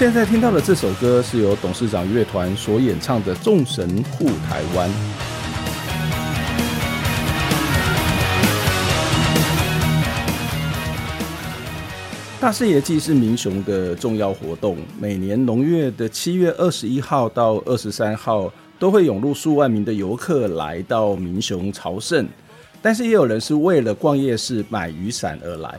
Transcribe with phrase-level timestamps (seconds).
[0.00, 4.88] 现在听到的这首歌是由董事长乐团所演唱的《众神护台湾》。
[12.40, 22.26] 大士爷祭是民雄的重要活动，每年农历的七月二十一号到二十三号，都会涌入数万名的游客来到民雄朝圣，
[22.80, 25.78] 但是也有人是为了逛夜市买雨伞而来。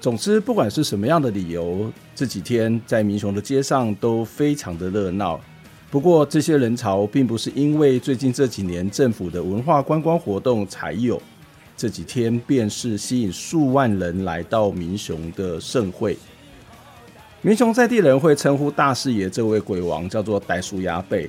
[0.00, 5.40] 总之，不管是什么样的理由，这几天在民雄的街上都非常的热闹。
[5.90, 11.20] 不过，这些人潮并不是因为最近这几年政府的文化观光活动才有，
[11.76, 16.16] 这几天便是吸引数万人来到民雄的盛会。
[17.42, 21.28] 民雄在地人会称呼大士爷这位鬼王叫做呆叔牙背，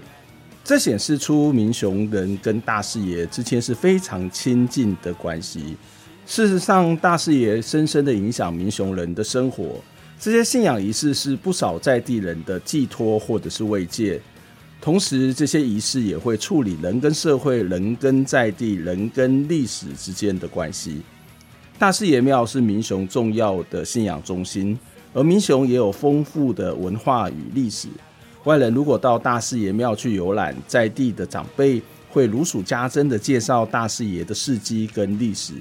[0.63, 5.75] 这显示出民雄人跟大士爷之间是非常亲近的关系。
[6.29, 9.81] 事实上，大士爷深深的影响民雄人的生活。
[10.19, 14.21] 这些信仰仪式是不少在地人的寄托或者是慰藉。
[14.79, 21.01] 同时，这些仪式也会处理人跟社会、人跟在地、人跟历史之间的关系。
[21.79, 24.77] 大士爷庙是民雄重要的信仰中心，
[25.15, 27.87] 而民雄也有丰富的文化与历史。
[28.43, 35.53] 外人如果到大士爷庙去游览，在地的长辈会如数家珍的介绍大士爷的事迹跟历史。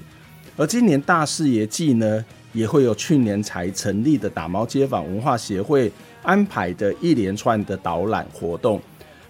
[0.59, 5.89] 而今年大士爷祭呢，也会有去年才成立的打猫街坊文化协会
[6.21, 8.81] 安排的一连串的导览活动。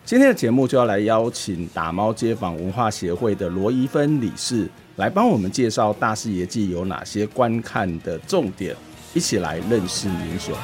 [0.03, 8.75] 今天的节目就要来邀请打猫街坊文化协会的罗怡芬理事来帮我们介绍大士爷祭有哪些观看的重点，
[9.13, 10.55] 一起来认识民雄。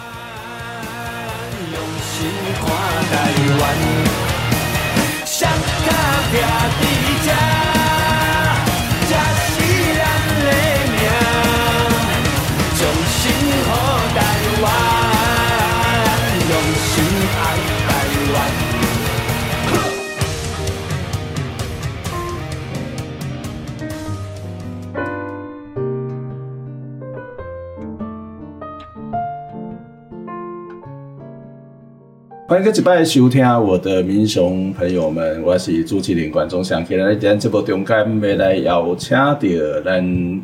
[32.48, 36.86] 欢迎各位收听我的民雄朋友们，我是朱启林管中祥。
[36.86, 39.36] 今日在这部中间要来邀请到
[39.84, 40.42] 咱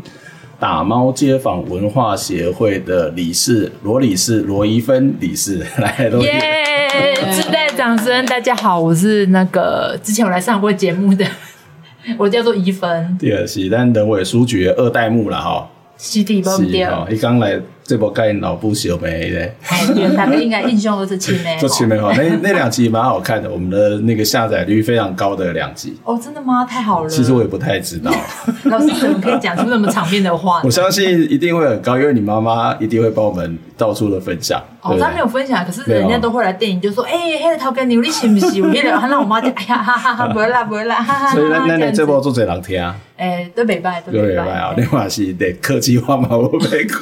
[0.60, 7.14] 打猫街坊文化协会的理事罗理事罗怡芬理事来，耶！
[7.32, 11.24] 自带掌声，大家好，我是那个之前有来上过节目的，
[12.18, 13.16] 我叫做怡芬。
[13.20, 15.70] 第二是咱人委书局二代目了哈，
[16.00, 17.62] 是的，不对，一刚来。
[17.92, 19.52] 这部跟老布小梅的，
[19.94, 22.14] 对，大家应该印象都是青梅， 做青梅哈。
[22.16, 26.00] 那那两集蛮好看的，我们的那个下载率非常高的两集。
[26.06, 26.64] 哦，真的吗？
[26.64, 27.10] 太好了。
[27.10, 28.10] 其实我也不太知道，
[28.64, 30.62] 老师怎么可以讲出那么场面的话？
[30.64, 34.64] 我相信一定会很高，因为你妈妈一定会帮我们到处的分享。
[34.80, 37.12] 哦，他没有分享，可是人家都会来电影，就说：“哎，
[37.44, 41.04] 黑头跟牛，你亲不亲？”我记得，他让我妈讲：“哎呀，哈哈哈，不会啦，不会啦。”
[41.36, 42.82] 所以那那你这部做这人听？
[43.18, 44.74] 哎，都没办，都没办啊。
[44.76, 46.98] 另外是得客气话嘛，我没讲。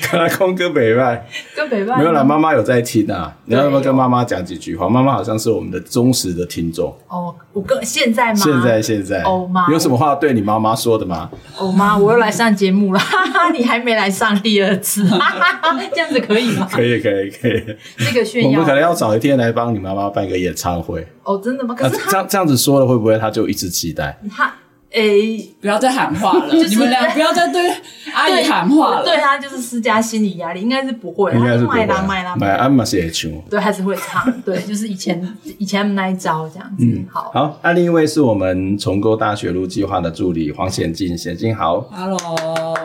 [0.00, 2.24] 看来空哥北拜，跟北拜没有啦。
[2.24, 4.88] 妈妈有在听啊，你要不要跟妈妈讲几句话？
[4.88, 6.96] 妈妈好像是我们的忠实的听众。
[7.08, 8.40] 哦，我哥现在吗？
[8.40, 9.22] 现在现在。
[9.22, 11.30] 哦妈，有什么话对你妈妈说的吗？
[11.58, 16.68] 哦妈，我又来上节目了，哈哈，你还没来上第二次，哈哈，这样子可以吗？
[16.70, 17.76] 可以可以可以。
[17.98, 21.06] 这个炫耀，我们可能要找一天来帮你妈妈办个演唱会。
[21.22, 21.74] 哦，真的吗？
[21.74, 24.18] 可是这样这样子说了，会不会她就一直期待？
[24.34, 24.52] 他。
[24.92, 26.50] 哎、欸，不要再喊话了！
[26.50, 27.70] 就是、你们俩不要再对
[28.14, 29.04] 阿姨喊话了。
[29.04, 31.32] 对他就是施加心理压力，应该是不会。
[31.34, 31.84] 应该是不会。
[31.84, 34.40] 买安嘛是会唱，对，还是会唱。
[34.42, 36.84] 对，就是以前以前那一招这样子。
[36.84, 37.30] 嗯，好。
[37.34, 41.80] 好，那另一位是我们重构大学路计划的助理黄显进，显进好。
[41.90, 42.78] Hello，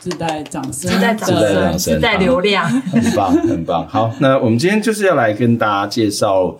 [0.00, 3.86] 自带掌声，自带掌声，自带流量，很棒，很棒。
[3.88, 6.56] 好，那我们今天就是要来跟大家介绍。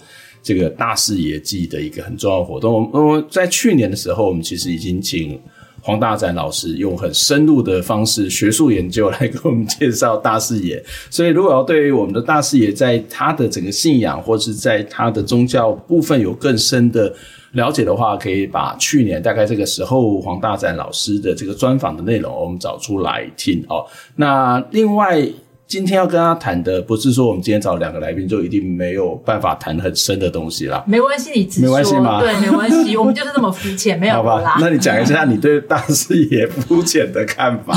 [0.46, 5.37] 这个大士爷祭的一个很重要的活动，我们在去年的时候，我们其实已经请
[5.82, 10.81] 黄大展老师用很深入的方式，学术研究来给我们介绍大视野。
[11.10, 17.12] 所以，如果要对于我们的大视野，在他的整个信仰或是在他的宗教部分有更深的
[17.54, 23.84] 了解的话，可以把去年大概这个时候黄大展老师的这个专访的内容，我们找出来听哦。
[24.14, 25.28] 那另外。
[25.66, 30.84] 今天要跟他谈的，不是说我们今天找两个来宾就一定没有办法谈很深的东西啦。
[30.86, 31.62] 没关系，你直说。
[31.62, 32.20] 没关系吗？
[32.20, 34.58] 对，没关系，我们就是这么肤浅，没有啦。
[34.62, 37.76] 那你讲一下你对大视野肤浅的看法。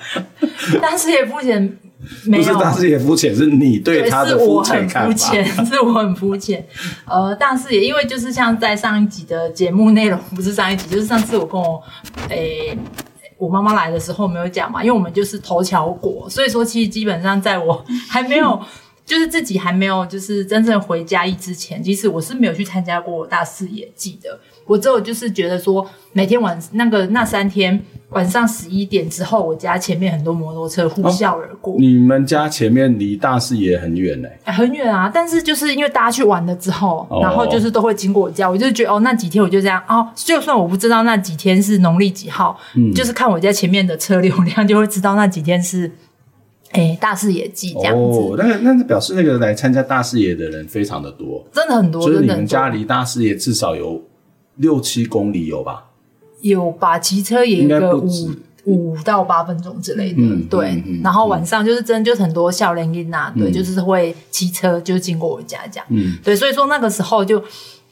[0.80, 1.78] 大视野肤浅。
[2.30, 5.16] 不是大视野肤浅，是你对他的肤浅看法。
[5.16, 6.66] 是我很肤浅，是我很肤浅。
[7.04, 11.82] 呃，大视野，因为就是像在上一集的节目内容，不是上一集，就是上次我跟我
[12.30, 12.70] 诶。
[12.70, 12.78] 欸
[13.38, 18.60] 我妈妈来的时候没有讲嘛，因为我们就是头桥国，所以说其实基本上在我 还没有，
[19.06, 24.38] 就是自己还没有就是真正回家一之前，其实我是没有去参加过大视野记的。
[24.68, 31.72] 我只有就是觉得说，每天晚那个那三天晚上十一点之后，我家前面很多摩托车呼啸而过。
[31.74, 34.52] 哦、你们家前面离大视野很远呢、欸？
[34.52, 35.10] 很远啊！
[35.12, 45.90] 但是就是因为大家去玩了之后，哦、然后就是都会经过我家，我就觉得哦，那几天我就这样哦，就算我不知道那几天是农历几号，嗯，就是看我家前面的车流量，就会知道那几天是
[46.72, 48.18] 哎大视野季这样子。
[48.18, 52.02] 哦，那那表示那个来参加大视野的人非常的多，真的很多。
[52.02, 54.02] 就是你们家离大视野至少有。
[54.58, 55.86] 六七公里有吧？
[56.42, 58.30] 有吧，骑车也有个五
[58.64, 60.16] 五到八分钟之类的。
[60.18, 65.86] 嗯、对，嗯嗯、然后晚上就是真的就是很多笑脸囡呐，对，就是会骑车就经过我家这样。
[65.88, 67.42] 嗯，对，所以说那个时候就。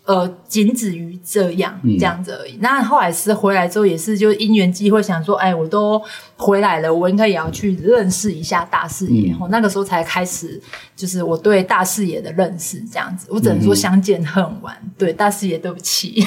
[0.07, 2.53] 呃，仅止于这样，这样子而已。
[2.53, 6.01] 嗯、那后来是回来之后，也是就因缘机会想说，哎，我都
[6.37, 9.31] 回来了，我应该也要去认识一下大视野。
[9.31, 10.63] 然后、嗯、那个时候才开始，
[10.95, 13.27] 就是我对大视野的认识，这样子。
[13.31, 16.25] 我只能说相见恨晚，嗯、对大视野对不起，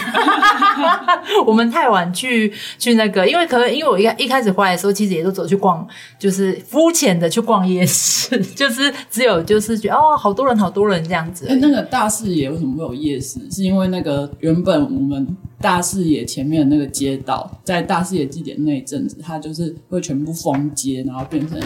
[1.48, 5.88] 我们太晚去去那个，因为可能因为我一一开始回来的时候，其实也都走去逛，
[6.20, 11.48] 就是肤浅的去逛夜市， 就是只有就是觉得哦，好多人，好多人这样子。
[11.62, 13.40] 那个大视野为什么会有夜市？
[13.50, 21.62] 是因为那个原本我们大视野前面的那个街道，在大视野祭典那一阵子，它就是会全部封街，然后变成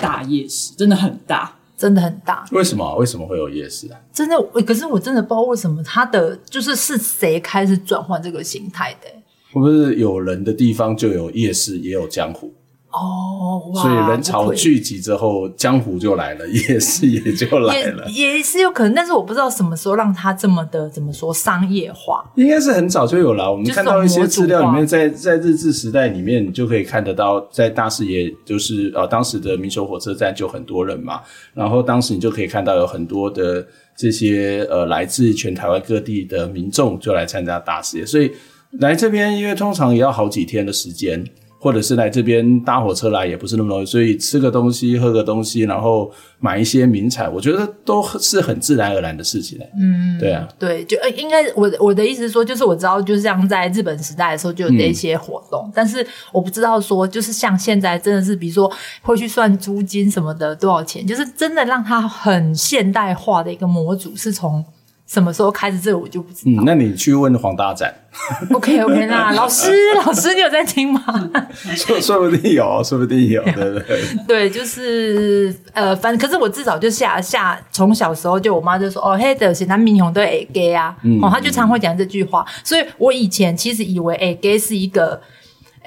[0.00, 2.44] 大夜市，真的很大，真的很大。
[2.50, 2.96] 为什么？
[2.96, 4.00] 为什么会有夜市啊？
[4.12, 4.36] 真的，
[4.66, 9.08] 可是我真的不知道为什么它的就是是谁开始转换这个形态的？
[9.52, 12.52] 会不会有人的地方就有夜市，也有江湖？
[12.98, 23.50] 哦，所以人潮聚集之后，江湖就来了，夜市也就来了，也，也是有可能，但是我不知道什么时候让它这么的怎么说商业化，应该是很早就有了。
[23.50, 31.20] 我们看到一些资料里面在，在在日治时代里面，你就可以看得到，在大视野就是呃当时的民雄火车站就很多人嘛，
[31.54, 33.64] 然后当时你就可以看到有很多的
[33.96, 38.32] 这些呃来自全台湾各地的民众就来参加大视野，所以
[38.80, 41.24] 来这边因为通常也要好几天的时间。
[41.58, 49.58] 或者是来这边搭火车来也不是那么容易，所以吃个东西、喝个东西，然后买一些名产，我觉得都是很自然而然的事情。
[49.76, 58.70] 嗯，对啊，对，就呃，应该我我的意思是说，就是我知道，就是像在日本时代的时候就有这些活动，嗯、但是我不知道说，就是像现在真的是，比如说
[59.02, 64.64] 会去算租金什么的多少钱，就是真的让它很现代化的一个模组是从。
[65.08, 66.62] 什么时候开始这个我就不知道。
[66.62, 67.92] 嗯，那你去问黄大展。
[68.52, 69.72] OK OK 那老师
[70.04, 71.02] 老师你有在听吗？
[71.74, 74.00] 说说不定有，说不定有，对不对？
[74.26, 85.20] 对，就是呃，反正可是我至少就下下从小时候就我妈就说哦，黑的是南明雄都 A gay 啊，嗯、哦，她就常会讲这句话，所以我以前其实以为 A gay 是一个。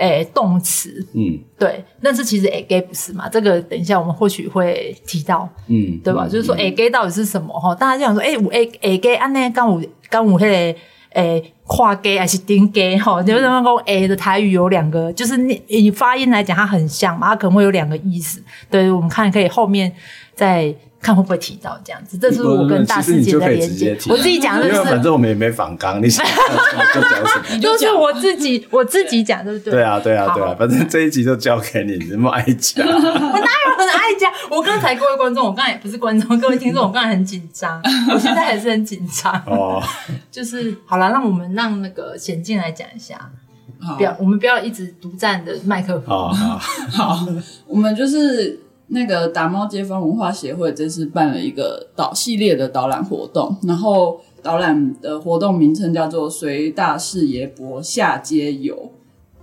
[0.02, 3.30] 诶、欸，动词，嗯，对，但是其实 A gay 不是嘛？
[3.30, 6.26] 这个等一下我们或许会提到，嗯，对吧？
[6.26, 7.54] 嗯、就是说 A gay 到底是什么？
[7.60, 9.80] 哈、嗯，大家就想说，诶、欸，五 A A gay 按呢，刚五
[10.10, 10.80] 刚五那个
[11.14, 12.98] 诶跨 gay 还是丁 gay？
[12.98, 18.42] 哈，就是那个 A 的台语有两个，就是你以发音来讲，它很像嘛，它可能会有两个意思。
[18.72, 19.94] 对，我们看可以后面
[20.34, 20.74] 再。
[21.02, 23.98] 看会不会提到这样子，这是我跟大师姐的连接。
[24.08, 26.24] 我自己讲的是，因为反正我们也没反纲，你想
[26.94, 29.72] 就讲什么， 就是我自己我自己讲，对不对？
[29.72, 32.86] 对啊，对啊，对啊，反正这一集就交给你，你那么爱讲。
[32.86, 34.32] 我哪有很爱讲？
[34.50, 37.82] 我刚才各位观众，我刚才也不是观众，各位听众，我刚才很紧张，
[38.14, 39.34] 我现在还是很紧张。
[39.48, 39.82] 哦，
[40.30, 43.32] 就是好了，让我们让那个显进来讲一下，
[43.98, 46.08] 不要，我们不要一直独占的麦克风。
[46.08, 46.32] 好，
[46.92, 47.28] 好，
[47.66, 48.60] 我们就是。
[48.94, 58.92] 那个打猫街坊文化协会这次办了一个导系列的导览活动，然后导览的活动名称叫做“随大视野博下街游，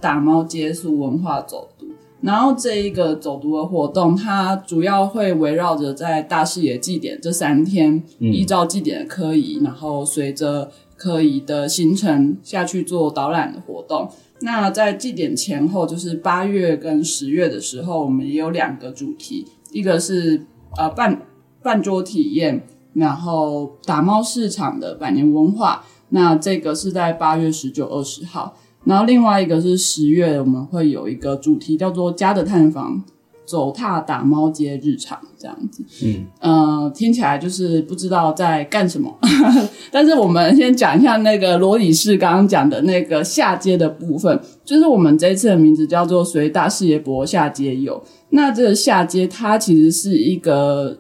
[0.01, 1.87] 打猫街宿文化走读”。
[2.21, 14.11] 然后这一个走读的活动，它主要会围绕着在大视野祭典这三天，依照祭典的科仪，然后随着科仪的行程下去做导览的活动。
[14.41, 21.23] 那在祭典前后，就是八月跟十月的时候，我们也有两个主题，一个是呃半
[21.63, 25.85] 半桌体验，然后打猫市场的百年文化。
[26.11, 33.05] 那这个是在八月十九、二十号，然后另外一个是十月，我们会有一个主题叫做“家的探访”。
[33.49, 39.11] 走踏打猫街日常这样子，嗯，呃，听起来就是不知道在干什么。
[39.91, 48.03] 但是我们先讲一下那个罗理士刚刚讲的那个下街的部分，就是我们这一次的名字叫做“随大视野博下街游”。
[48.29, 50.99] 那这个下街它其实是一个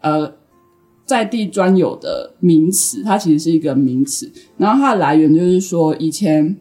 [0.00, 0.32] 呃
[1.04, 4.32] 在地专有的名词，它其实是一个名词。
[4.56, 6.56] 然后它的来源就是说以前。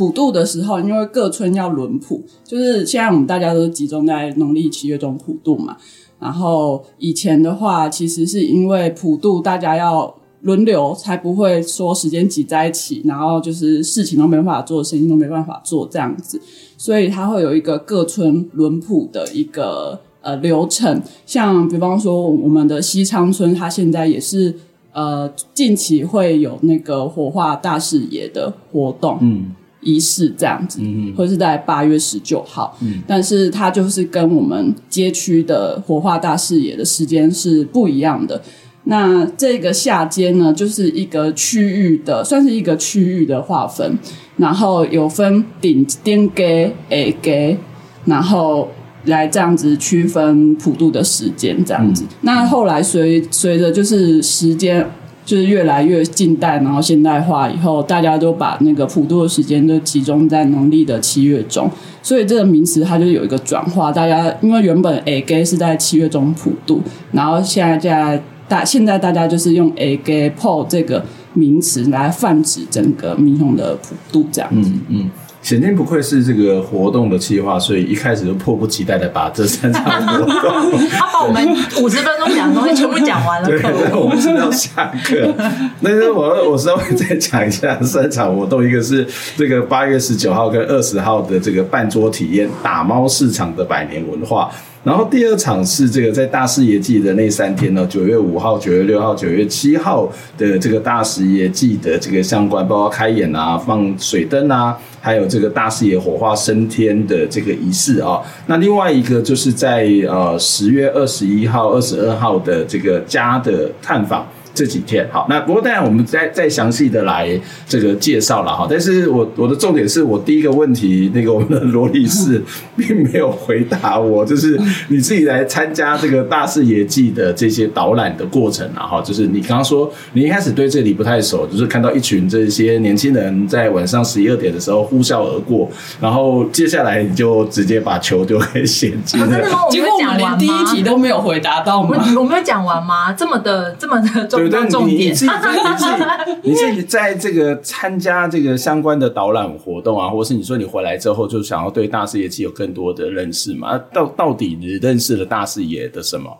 [0.00, 5.76] 普渡的时候，因为各村要轮普，就是现在我们大家都集中在农历七月中普渡嘛。
[6.18, 16.40] 然后以前的话，其实是因为普渡大家要轮流，才不会说时间挤在一起，然后就是事情都没办法做，生意都没办法做这样子。
[16.78, 21.02] 所以它会有一个各村轮普的一个呃流程。
[21.26, 24.54] 像比方说我们的西昌村，它现在也是
[24.94, 29.18] 呃近期会有那个火化大士爷的活动。
[29.20, 29.54] 嗯。
[29.82, 38.42] 仪式这样子，嗯、或者是在八月十九号，嗯，但是它就是跟我们街区的火化大视野的时间是不一样的。
[38.84, 43.98] 那这个下街呢，就是一个区域的，算是一个区域的划分，
[44.36, 47.56] 然后有分顶顶街、A 街，
[48.04, 48.68] 然后
[49.04, 52.04] 来这样子区分普渡的时间这样子。
[52.04, 54.86] 嗯、那后来随随着就是时间。
[55.24, 61.70] 就是越来越近代，然后现代化以后，大家都把那个普渡的时间都集中在农历的七月中，
[62.02, 63.92] 所以这个名词它就有一个转化。
[63.92, 66.80] 大家因为原本下街是在七月中普渡，
[67.12, 74.72] 然后现在在大现在大家就是用下街铺这个名词来泛指整个民雄的普渡这样子。
[74.88, 75.10] 嗯
[75.42, 81.48] 显见不愧是这个活动的计划，所以一开始就迫不及待的把这三场活动， 他把我们
[81.82, 83.48] 五十分钟讲的东西全部讲完了。
[83.48, 83.60] 对，
[83.94, 85.34] 我们是要下课。
[85.80, 89.06] 那是我我稍微再讲一下三场活动，一个是
[89.36, 94.50] 这个八月十九号跟二十号的这个半桌体验打猫市场的百年文化。
[94.82, 108.22] 然后第二场是这个在大师爷祭的那三天呢，九月五号、九月六号、九月七号的这个大师爷祭的这个相关，包括开演啊、放水灯啊，还有这个大师爷火化升天的这个仪式啊。
[108.46, 114.26] 那另外一个就是在呃十月二十一号、二十二号的这个家的探访。
[114.52, 118.66] 这几天好，那不过当然我们再再详细的来这个介绍了哈。
[118.68, 122.42] 但是我我的重点是我第一个问题，那个我们的罗律师
[122.76, 129.00] 并没有回答我，就是你自己来参加这个大视野记的这些导览的过程啊哈。
[129.00, 139.26] 就是你刚刚说你一开始对这里不太熟，就是看到一群这些年轻人在晚上十一二点的时候呼啸而过，然后接下来你就直接把球丢给贤金了。
[139.26, 139.58] 真的吗？
[139.70, 141.96] 结果我们连第一题都没有回答到吗？
[142.18, 143.12] 我没有讲完吗？
[143.12, 144.39] 这么的这么的重。
[144.48, 153.76] 对，你你自己在你自己 你自己在这个参加这个相关的导览活动啊，或是你说你回来之后就想要对大士爷祭有更多的认识嘛？
[153.92, 156.30] 到到底你认识了大士爷的什么？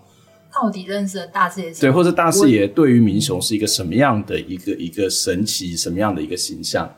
[0.53, 1.73] 到底认识了大士爷？
[1.73, 6.91] 对，或者大士爷对于民雄是一个什么样的一个一个神奇，什么样的一个形象？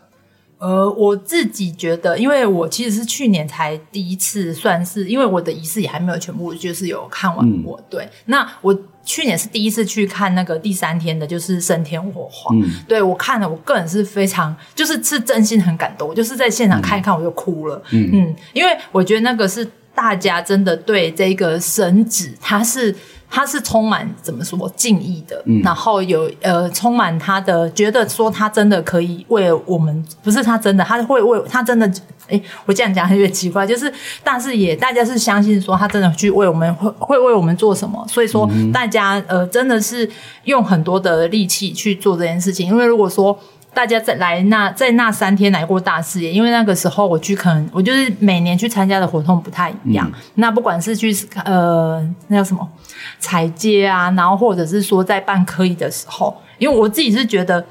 [0.59, 7.76] 呃，我自己觉得，因为我其实是去年才第一次，算是因为我的仪式也还没有全部，就是有看完过。
[7.80, 8.73] 嗯、对，那我
[9.04, 12.54] 去年是第一次去看那个第三天的，就是升天火花。
[12.54, 17.82] 嗯，对我看了，我个人是非常，就是是真心很感动，我就是在现场看一看我就哭了。
[17.92, 22.94] 嗯嗯，因为我觉得那个是大家真的对这个神祇，他是。
[23.35, 31.91] 他是充满怎么说敬意的，嗯、然后有呃充满他的觉得说他真的可以为我们，不是他真的，他会为他真的，
[32.29, 33.91] 哎，我这样讲有点奇怪， 就是
[34.23, 40.07] 但是也大家是相信说他真的去为我们会会为我们做什么，所以说大家呃真的是
[40.45, 43.39] 用很多的力气去做这件事情，因为如果说。
[43.75, 50.11] 大家在来那在那三天来过大事业，因为那个时候我去，可能我就是每年去参加的活动不太一样。
[50.14, 51.14] 嗯、那不管是去
[51.45, 52.69] 呃那叫什么
[53.19, 57.64] 彩街啊，然后或者是说在办科仪的时候，因为我自己是觉得。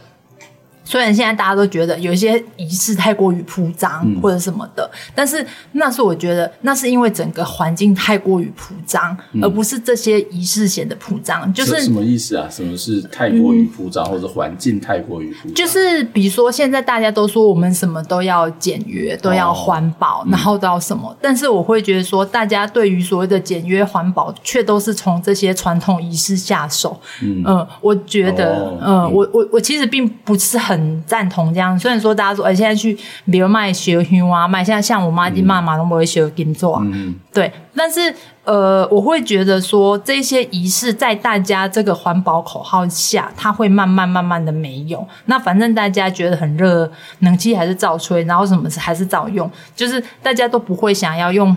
[0.91, 11.53] 虽然现在大家都觉得有一些仪式太过于铺张或者什么的，嗯、但是那是我觉得那是因为整个环境太过于铺张，嗯、而不是这些仪式显得铺张。
[11.53, 12.45] 就是什么意思啊？
[12.49, 15.53] 什么是太过于铺张，嗯、或者环境太过于铺张？
[15.53, 26.99] 就是比如说现在大家都说我们什么都要简约，都要环保，哦、然后都要什么，嗯、但是我会觉得说，大家对于所谓的简约环保，却都是从这些传统仪式下手。
[27.21, 30.80] 嗯，嗯，我觉得，哦、嗯，我我我其实并不是很。
[30.81, 31.77] 很赞同这样。
[31.79, 32.97] 虽然说大家说，哎，现在去
[33.31, 37.51] 比如卖烧香啊，卖现在像我妈、妈妈都不会烧金做啊，嗯、对。
[37.73, 45.07] 但是呃，我会觉得说这些仪式在大家这个环保口号下，它会慢慢慢慢的没有。
[45.25, 51.55] 那反正大家觉得很热，冷气还是照吹，然后什么还是照用，就是大家都不会想要用，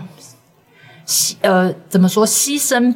[1.41, 2.93] 呃，怎么说牺牲。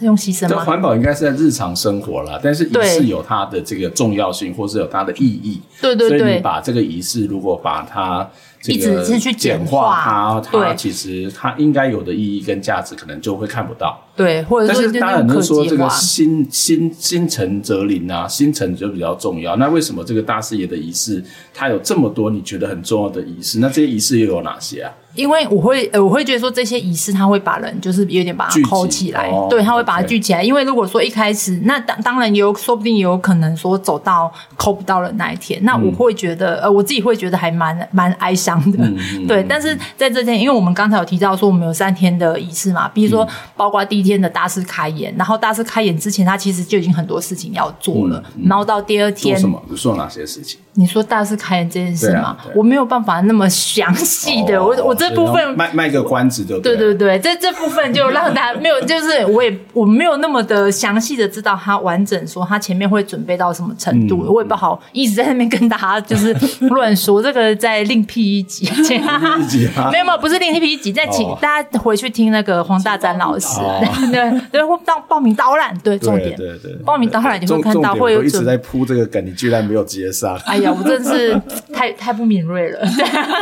[0.00, 0.64] 用牺牲吗？
[0.64, 5.60] 环保应该是在日常生活啦，但是仪式有它的这个重要性，或是有它的意义。
[5.80, 8.28] 对对对，所以你把这个仪式，如果把它。
[8.66, 13.98] 一直是去简化它，它其实它应该有的意义跟价值，可能就会看不到。
[14.16, 19.56] 对，或者是当然能说这个心心心诚则灵啊，心诚就比较重要。
[19.56, 21.24] 那为什么这个大士爷的仪式，
[21.54, 23.58] 它有这么多你觉得很重要的仪式？
[23.60, 24.92] 那这些仪式又有哪些啊？
[25.16, 30.40] 因为我会呃，我会觉得说这些仪式，它会把人就是有点把它抠起来，哦、对，它会把它聚起来。
[30.40, 35.60] 因为如果说一开始，那当当然有，说不定也有可能说走到抠不到的那一天。
[35.64, 38.78] 那我会觉得，嗯、呃，我自己会觉得还蛮蛮哀伤的。
[38.84, 43.26] 嗯、对，但是在这天，因为我们刚才有提到说，我们有三天的仪式嘛，比如说
[43.56, 49.60] 包括第一天的大师开演，然后大师开演之前，他其实就已经很多事情要做了，嗯嗯、然后到第二天做什么？
[49.76, 50.58] 说哪些事情？
[50.74, 52.20] 你说大师开演这件事吗？
[52.20, 66.32] 啊啊、我没有办法那么详细的，哦、我我这部分卖卖个关子就对对对，这这部分就让大家没有，就是我也我没有那么的详细的知道他完整说他前面会准备到什么程度，嗯、我也不好一直在那边跟大家就是
[66.68, 68.98] 乱说， 这个在另辟一集，一集
[69.90, 81.40] 没有没有，不是另辟一集，再请大家回去听那个黄大展老师，哦、对对，会到报名导览，对重点，对对，对，报名导览你会看到会有一直在铺这个梗，你居然没有接上，哎呀，我真是
[81.72, 82.80] 太太不敏锐了，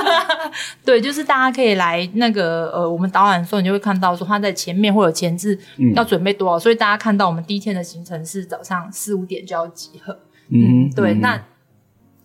[0.84, 5.58] 对，就是大家可以来那个呃，我们导览的时候，你就会看到说他在前面会有前置，
[5.94, 10.12] 要准备多少，嗯、所以大家看到我们第一天的行程是早上四五点就要集合，
[10.50, 11.42] 嗯，嗯对，嗯、那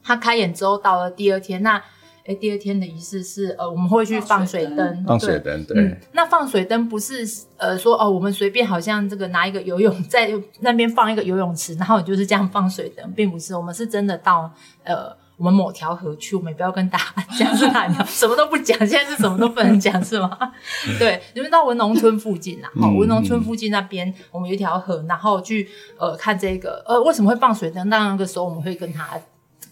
[0.04, 1.82] 他开演之后到了第二天，那。
[2.26, 5.78] 哎，第二天的仪式是呃，我们会去放水灯，放水灯，对。
[5.78, 7.28] 嗯，那放水灯不是
[7.58, 10.32] 呃说哦，我们随便好像这个拿一个游泳在
[10.62, 14.50] 那边放一个游泳池，然后就是这样放水灯，并不是，我们是真的到
[14.86, 17.06] 呃我们某条河去，我们也不要跟大家
[17.38, 20.38] 讲是哪条，什么都不讲，现在是什么都不能讲是吗？
[20.98, 27.90] 对，你们到文农村附近啦，好，文农村附近那边我们有一条河，然后去呃看这个呃为什么会放水灯？
[27.90, 29.10] 那那个时候我们会跟他。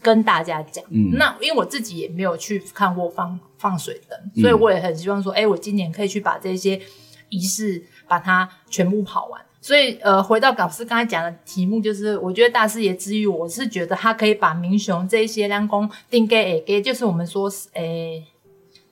[0.01, 6.81] 跟大家讲，嗯、那因为我自己也没有去看过放放水灯，所以我也很希望说，哎、欸，我今年可以去把这些
[7.29, 9.39] 仪式把它全部跑完。
[9.61, 18.27] 所以，呃，回到老师刚才讲的题目，就是我觉得大师爷之于，我是觉得他可以把民雄这一些两公定给给，就是我们说，哎、欸，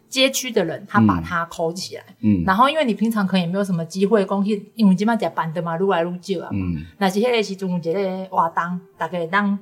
[0.08, 2.04] 街区的人，他把它抠起来。
[2.22, 2.44] 嗯。
[2.46, 6.50] 然后，因为你平常可能也没有什么机会，讲去，因为基本上办的嘛，愈来愈少啊。
[6.54, 6.86] 嗯。
[7.00, 9.58] 那是迄个时阵一个活动，大概当。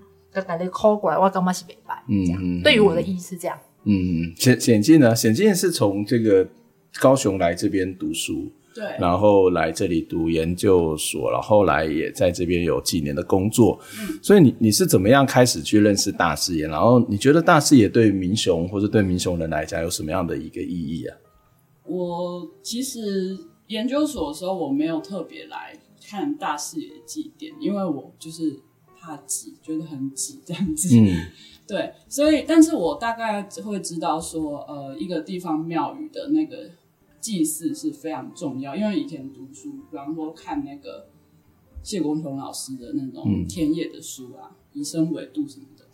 [0.46, 2.04] 把你抠过来，我干嘛是明白？
[2.08, 3.58] 嗯，对于我的意思是这样。
[3.84, 5.16] 嗯，显显进呢？
[5.16, 6.48] 显进是从这个
[7.00, 13.80] 高雄来这边读书，对，然后来这里读研究所，然后后来也在这边有几年的工作。
[14.02, 16.68] 嗯，所以你你是怎么样开始去认识大视野？
[16.68, 21.18] 然后你觉得大视野对民雄或者对民雄人来讲有什么样的一个意义啊？
[21.86, 23.38] 我其实
[23.68, 28.60] 研究所的时候我没有特别来看大视野的祭典，因为我就是。
[29.00, 30.90] 怕挤，觉得很挤这样子。
[30.98, 31.28] 嗯，
[31.68, 36.72] 对，所以，但是我大概会知道说，呃，一个地方庙宇的那个
[37.20, 41.08] 祭祀是非常重要，因为以前读书，比方说看那个
[41.84, 45.86] 谢国雄老师的那种天野的书啊，以身为度什么的，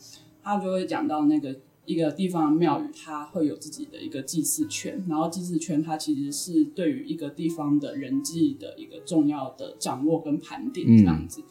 [0.42, 11.42] 他就会讲到那个一个地方的庙宇，它会有自己的一个祭祀圈，然后祭祀圈它其实是对于一个地方的人际的一个重要的掌握跟盘点这样子。
[11.42, 11.46] 嗯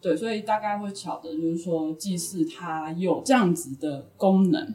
[0.00, 4.74] 对，所以大概会巧的，就是说祭祀它有这样子的功能。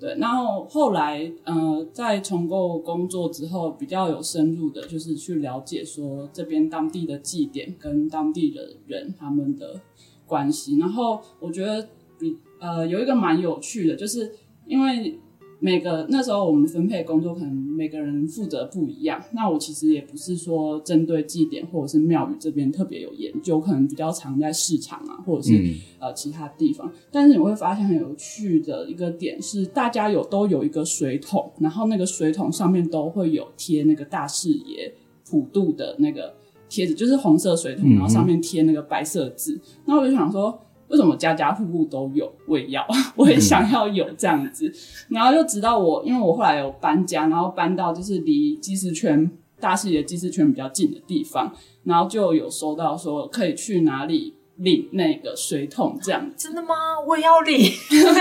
[0.00, 9.80] 对，然后后来，呃，在重构工作之后，比较有深入的，就是去了解说这边当地的祭典跟当地的人他们的
[10.26, 10.78] 关系。
[10.78, 14.32] 然后我觉得比呃有一个蛮有趣的，就是
[14.66, 15.18] 因为。
[15.64, 19.22] 每个那时候我们分配工作，可能每个人负责不一样。
[19.30, 26.92] 那我其实也不是说针对祭典或者是庙宇这边特别有研究，可能比较常在市场啊，或者是、嗯、呃其他地方。
[27.12, 34.92] 但是你会发现很有趣的一个点是，大家有都有一个水桶，然后那个水桶上面都会有贴那个大士爷
[35.30, 36.34] 普渡的那个
[36.68, 39.60] 贴纸，就是红色水桶，然后上面贴那个白色字。
[39.84, 40.58] 那、嗯、我就想说。
[40.92, 42.30] 为什么家家户户都有？
[42.46, 44.68] 我也要， 我也想要有这样子。
[44.68, 44.74] 嗯、
[45.16, 51.50] 然后就直到我，因为我后来有搬家，然后搬到就是离祭祀圈大士爷祭祀圈比较近的地方，
[51.84, 56.30] 然后就有收到说可以去哪里领那个水桶这样。
[56.36, 56.74] 真的吗？
[57.08, 57.58] 我也要领，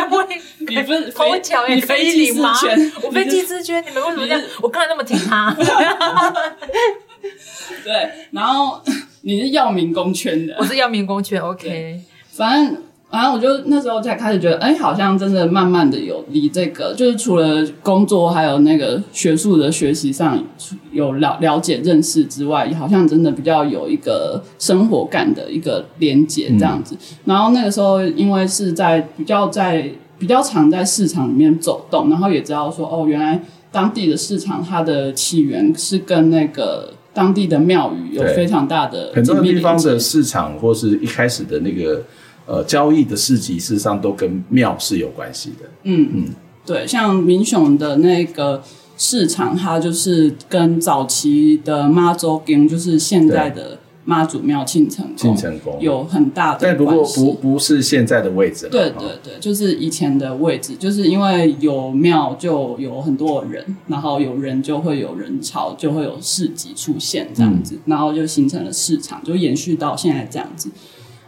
[0.09, 0.23] 我
[0.59, 2.53] 你不头脚也可以领吗？
[3.03, 4.41] 我非机之圈， 你们为什么这样？
[4.61, 5.53] 我刚才那么挺他。
[7.83, 8.81] 对，然后
[9.21, 11.99] 你是要民工圈的，我是要民工圈，OK。
[12.31, 12.77] 反正。
[13.11, 20.41] 反正我就那时候才开始觉得，哎，好像真的慢慢的有离这个，就是除了工作还有那个学术的学习上
[20.93, 26.95] 有了了解认识之外，好像真的比较有一个生活感的一个连接这样子。
[26.95, 42.01] 嗯、然后那个时候，因为是在比较在比较常在市场里面走动，然后也知道说，哦，原来当地的市场它的起源是跟那个当地的庙宇有非常大的很多地方的市场，或是一开始的那个。
[42.51, 45.69] 呃，交易的市集事实上都跟庙是有关系的。
[45.83, 46.25] 嗯嗯，
[46.65, 48.61] 对，像民雄的那个
[48.97, 56.59] 市场，它就是跟早期的妈祖宫，就是现在的妈祖庙庆成庆成宫有很大的。
[56.63, 58.67] 但不过不不是现在的位置。
[58.69, 70.69] 对对对，就是以前的位置，就是因为有庙就有很多人，然后有人就会有人潮，就会有市集出现这样子，嗯、然后就形成了市场，就延续到现在这样子。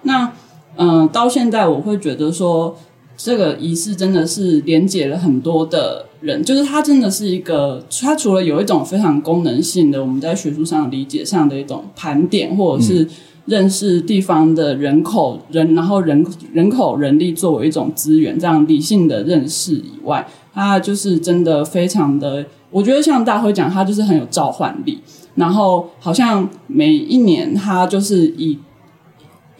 [0.01, 0.29] 那
[0.75, 2.75] 嗯，到现在我会觉得说，
[3.15, 13.07] 这个仪式真的是连接了很多的人，就是它真的是一个，它除了有一种非常功能性的，我们在学术上理解上的一种盘点，或者是
[13.45, 24.99] 认识地方的人口人，然后人人口人力作为一种资源这样理性的认识以外，它就是真的非常的，我觉得像大辉讲，它就是很有召唤力，
[25.35, 28.57] 然后好像每一年它就是以。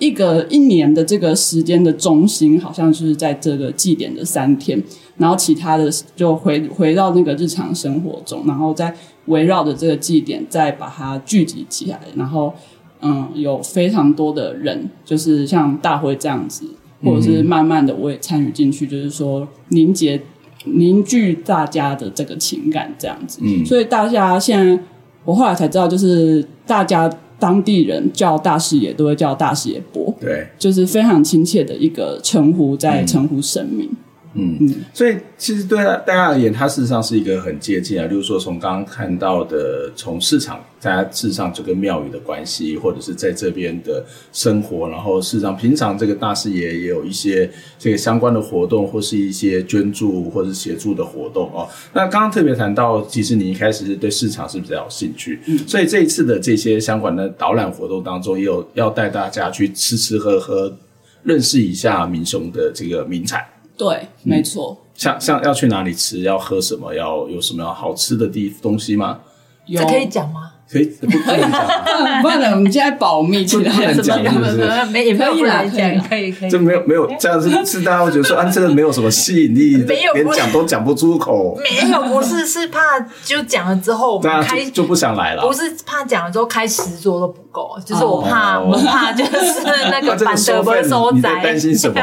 [0.04, 4.82] 一个一年的这个时间的中心，好像就是在这个祭典的三天，
[5.16, 8.94] 然后其他的就回回到那个日常生活中，然后再
[9.28, 12.54] 围绕着这个祭典再把它聚集起来，然后
[13.02, 16.66] 嗯，有非常多的人，就是像大辉这样子，
[17.02, 20.22] 或者是慢慢的我也参与进去，就是说凝结
[20.66, 24.84] 凝聚大家的这个情感这样子，嗯，所以大家现在
[25.24, 27.10] 我后来才知道，就是大家。
[27.44, 33.86] 当地人叫大师爷都会叫大师爷伯，对，就是非常亲切的一个称呼，在称呼神明。
[33.92, 33.98] 嗯
[34.36, 38.06] 嗯嗯，所以其实对大家而言，它事实上是一个很接近啊。
[38.08, 51.70] 例如说，从刚刚看到的，从市场，大家事实上就跟庙宇的关系，或者是在这边的生活，然后事实上平常这个大士爷也有一些这个相关的活动，或是一些捐助或者是协助的活动哦。
[51.94, 60.76] 那刚刚特别谈到，其实你一开始是对市场是比较有兴趣，嗯，所以这一次的这些相关的导览活动当中，也有要带大家去吃吃喝喝，
[61.22, 63.46] 认识一下民雄的这个名产。
[63.78, 64.80] 对，没错。
[64.96, 69.22] 像像要去哪里吃，要喝什么，要有什么样好吃的地东西吗？
[69.66, 70.53] 有这可以讲吗？
[70.72, 72.22] 可以， 不可以讲。
[72.22, 74.86] 不然我们现在保密，不能讲，是不是？
[74.92, 76.50] 没也可以来讲，可以可以。
[76.50, 81.58] 这没有没有这样是，是大家会觉得说，啊，这个没有什么吸引力，没有连讲都讲不出口。
[81.62, 85.46] 没有，不是是怕就讲了之后，大家就不想来了。
[85.46, 91.36] 不是怕讲了之后开十桌都不够，就是我怕我怕就是那个 板德不收窄。
[91.38, 92.02] 你担心什么？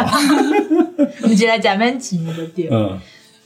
[1.24, 2.68] 你觉得假面吉的店？
[2.70, 2.98] 嗯，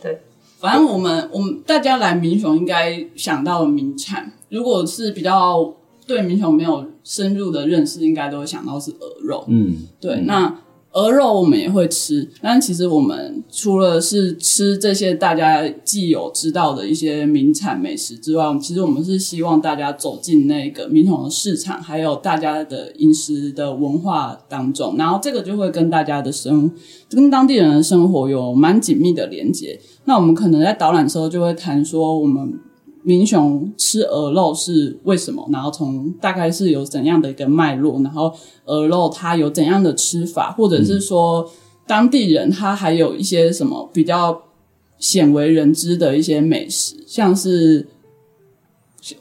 [0.02, 0.20] 对。
[0.60, 4.32] 反正我们我们大家来民雄应该想到了名产。
[4.54, 5.74] 如果是比较
[6.06, 9.44] 对民雄没有深入的认识，应该都会想到是鹅肉。
[9.48, 10.14] 嗯，对。
[10.14, 10.60] 嗯、那
[10.92, 26.70] 鹅肉我们也会吃，但其实我们除了是吃这些大家既有知道的一些名产美食之外，其实我们是希望大家走进那个民雄的市场，还有大家的饮食的文化当中，然后这个就会跟大家的生
[27.10, 29.80] 跟当地人的生活有蛮紧密的连接。
[30.04, 32.60] 那我们可能在导览的时候就会谈说我们。
[33.04, 35.48] 民雄吃鹅肉是为什么？
[35.52, 38.02] 然后从大概是有怎样的一个脉络？
[38.02, 40.50] 然后鹅肉它有怎样的吃法？
[40.50, 41.48] 或者是说
[41.86, 44.42] 当地人他还有一些什么比较
[44.98, 47.86] 鲜为人知的一些美食，像是。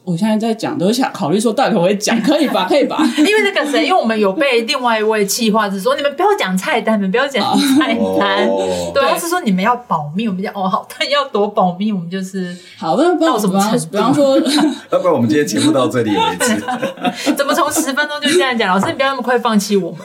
[0.03, 2.65] 我现在在讲，都想考虑说到底可不可以讲，可以吧？
[2.69, 2.97] 可以吧？
[3.17, 7.43] 因为那个谁，因为我们有被另外一位企划是说，你们不要讲菜单，你们不要讲
[7.77, 14.37] 菜单，哦、对，他是说你们要保密，我们讲哦好，但要多保密，我们就是好，那不知道什么程度，比方说，
[14.91, 16.55] 要不然我们今天节目到这里为止。
[17.35, 18.73] 怎么从十分钟就这样讲？
[18.73, 19.99] 老师，你不要那么快放弃我们，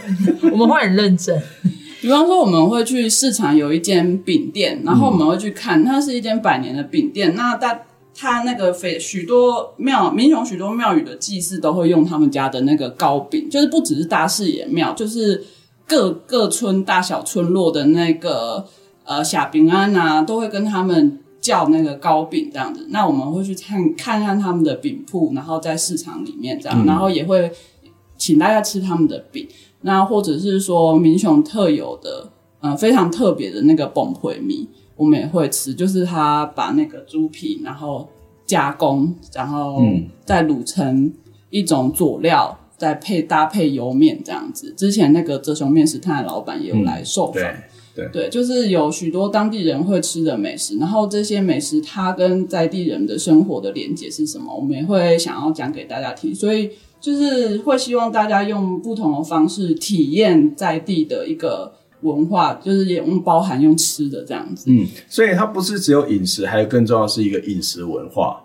[0.53, 1.41] 我们会很认真。
[2.01, 7.79] 比方说，我们会去市场有一间饼店，然后我们会去看，它是一间百年的饼店，那大。
[8.21, 15.45] 他那个非许多庙，民雄许多庙宇的祭祀都会用他们家的那个糕饼，就是不只是大士爷庙，就是
[15.87, 18.67] 各各村大小村落的那个
[19.05, 22.89] 呃小平安啊，都会跟他们叫那个糕饼这样子。
[22.91, 27.53] 那我们会去看看看他们的饼铺，然后在市场里面这样，嗯、然后也会
[28.17, 29.47] 请大家吃他们的饼，
[29.83, 32.29] 那或者是说民雄特有的，
[32.61, 34.67] 呃，非常特别的那个崩回米，
[34.99, 38.07] 我们也会吃，就是他把那个猪皮然后
[38.45, 39.83] 加工，然后
[40.27, 41.11] 再卤成
[41.49, 44.75] 一种佐料，再配搭配油面这样子。
[44.77, 47.43] 之前那个泽雄面食摊的老板也有来受访。
[47.43, 47.57] 嗯
[47.99, 64.71] 对，对，就是有许多当地人会吃的美食，然后这些美食它跟在地人的生活的连接是什么，我们也会想要讲给大家听，所以就是会希望大家用不同的方式体验在地的一个文化，就是也用包含用吃的这样子。
[64.71, 68.45] 嗯，所以它不是只有饮食，还有更重要是一个饮食文化。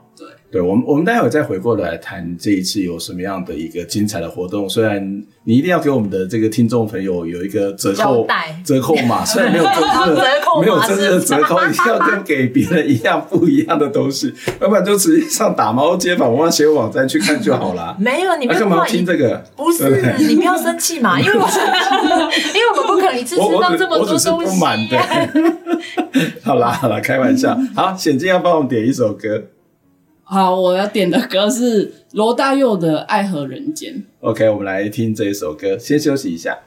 [0.54, 4.70] 对，我们我们待会再回过来谈这一次有什么样的一个精彩的活动。
[4.70, 5.04] 虽然
[5.46, 8.28] 你一定要给我们的这个听众朋友有一个折扣
[8.64, 10.24] 折扣码，虽然没有真 正的
[10.62, 17.98] 没有真正的折扣， 一定要跟给别人一样不一样的东西，要不然就直接上打猫街访文化协会网站去看就好了。
[18.00, 19.44] 没有，你们干嘛要听这个？
[19.56, 19.90] 不是，
[20.20, 24.30] 你不要生气嘛，因为我因为我们不可能一次吃到这么多东西。
[24.30, 25.00] 不满的。
[26.46, 27.58] 好啦好啦，开玩笑。
[27.76, 29.46] 好，显静要帮我们点一首歌。
[30.24, 33.94] 好，我要点的歌是罗大佑的《爱河人间》。
[34.22, 36.58] OK，我们来听这一首歌，先休息一下。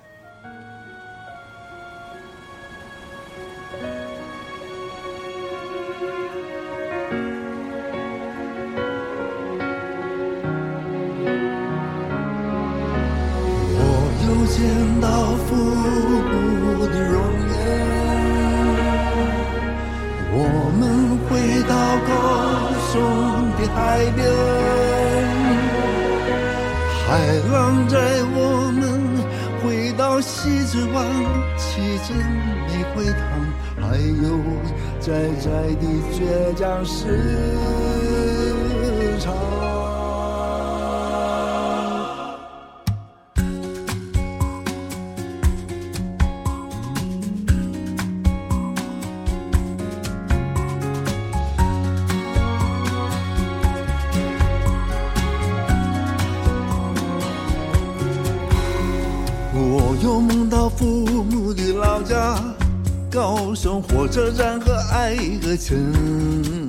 [66.27, 66.69] 城，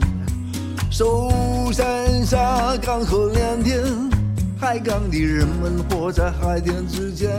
[0.92, 1.32] 守
[1.72, 3.84] 山下港口两天，
[4.60, 7.30] 海港的人们活在海天之间。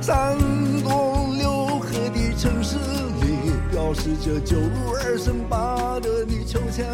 [0.00, 0.36] 三
[0.84, 6.86] 公六河的城市里，标示着九路二三八德的秋千。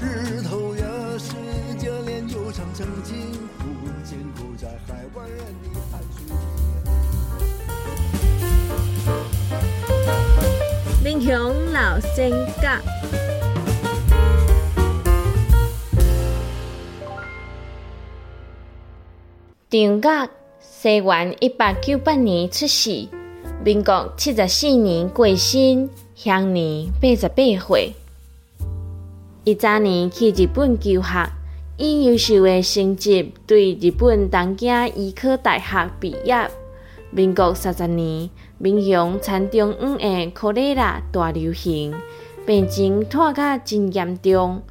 [0.00, 0.82] 日头也
[1.18, 1.34] 是
[1.78, 3.16] 接连又长城近
[3.58, 3.64] 乎
[4.04, 6.53] 紧扣在海湾人的汗水。
[11.04, 12.30] 民雄老三
[12.62, 12.80] 甲，
[19.68, 23.06] 张角，西元一八九八年出世，
[23.62, 27.92] 民国七十四年过身，享年八十八岁。
[29.44, 31.30] 一早年去日本求学，
[31.76, 36.48] 以优秀的成绩对日本东京医科大学毕业。
[37.10, 38.28] 民国三十年，
[38.64, 41.92] 民雄田中央的科雷拉大流行，
[42.46, 44.62] 病情拖甲真严重，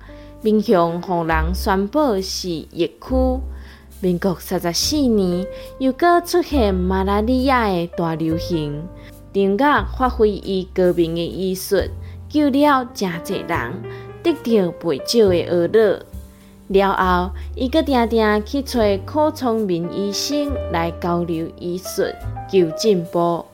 [0.41, 3.39] 民雄互人宣布是疫区。
[4.01, 5.45] 民国三十四年，
[5.77, 8.81] 又阁出现马拉利亚的大流行，
[9.31, 11.75] 张角发挥伊高明的医术，
[12.27, 13.73] 救了真侪人，
[14.23, 16.03] 得到不少的娱乐。
[16.69, 22.01] 了后，伊阁定定去找柯聪明医生来交流医术，
[22.51, 23.45] 求进步。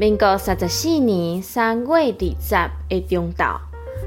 [0.00, 3.58] 民国三十四年三月二十的中昼，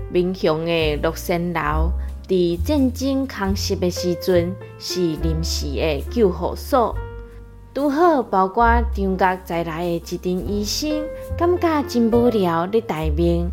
[0.10, 1.92] 民雄的乐仙楼
[2.30, 6.96] 伫战争空袭的时阵是临时的救护所，
[7.74, 11.04] 拄好包括张角在内的一阵医生，
[11.38, 13.52] 感觉真无聊伫台面。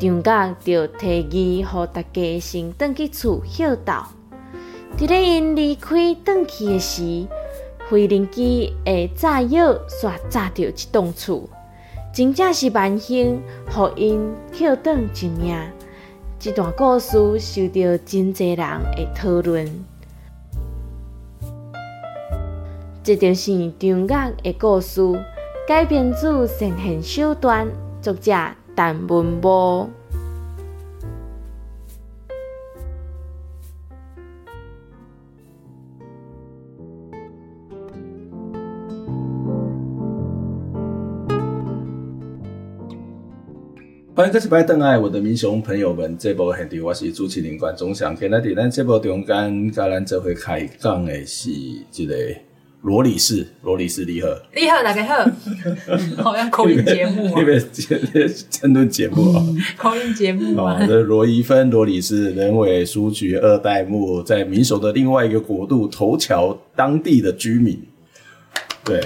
[0.00, 4.04] 张角就提议，予大家先转去厝歇倒。
[4.98, 7.24] 伫咧因离开转去的时，
[7.88, 11.48] 飞轮机的炸药煞炸着一栋厝，
[12.18, 14.18] 真正是万幸，互因
[14.52, 15.56] 歇转一命。
[16.36, 19.64] 这段故事受到真侪人的讨论。
[23.04, 25.00] 这就是张角的故事，
[25.68, 27.68] 改编自神仙手段，
[28.02, 28.32] 作者。
[28.74, 29.88] 陈文波。
[44.18, 48.16] 欢迎各位登来，我的民雄朋友们，这部现场我是主持人关中祥。
[48.16, 51.50] 今日咱这部中间，甲咱这回开讲的是
[51.92, 52.16] 这个
[52.82, 54.26] 罗理士，罗理士你好，
[54.56, 55.30] 你好，大家好，
[56.20, 57.62] 好像口音节目啊，因为
[58.50, 60.84] 争论节目啊，口音节目啊。
[60.84, 67.80] 这罗宜芬罗理士，人委书局二代目，在民雄的另外一个国度头桥当地的居民。
[68.88, 69.00] 对，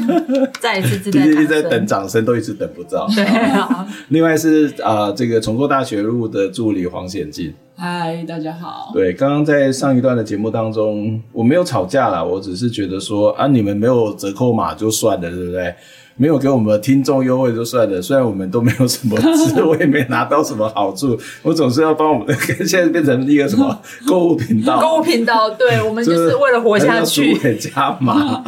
[0.60, 3.08] 再一次，一直在等掌声，都一直等不到。
[3.14, 3.86] 对啊。
[4.08, 7.54] 另外是啊、呃，这个重构大学路的助理黄显进。
[7.76, 8.90] 嗨，大家好。
[8.92, 15.74] 对，刚刚在上一段的节目当中，我没有吵架啦，我只是觉得说啊，你们没有折扣码就算了，对不对？
[16.16, 22.32] 没有给我们听众优惠就算了，虽然我们都没有什么值，我也没拿到什么好处，我总是要帮我们，
[22.64, 24.80] 现在变成一个什么 购物频道？
[24.80, 27.56] 购物频道，对，我们就是为了活下去。
[27.56, 28.44] 加码。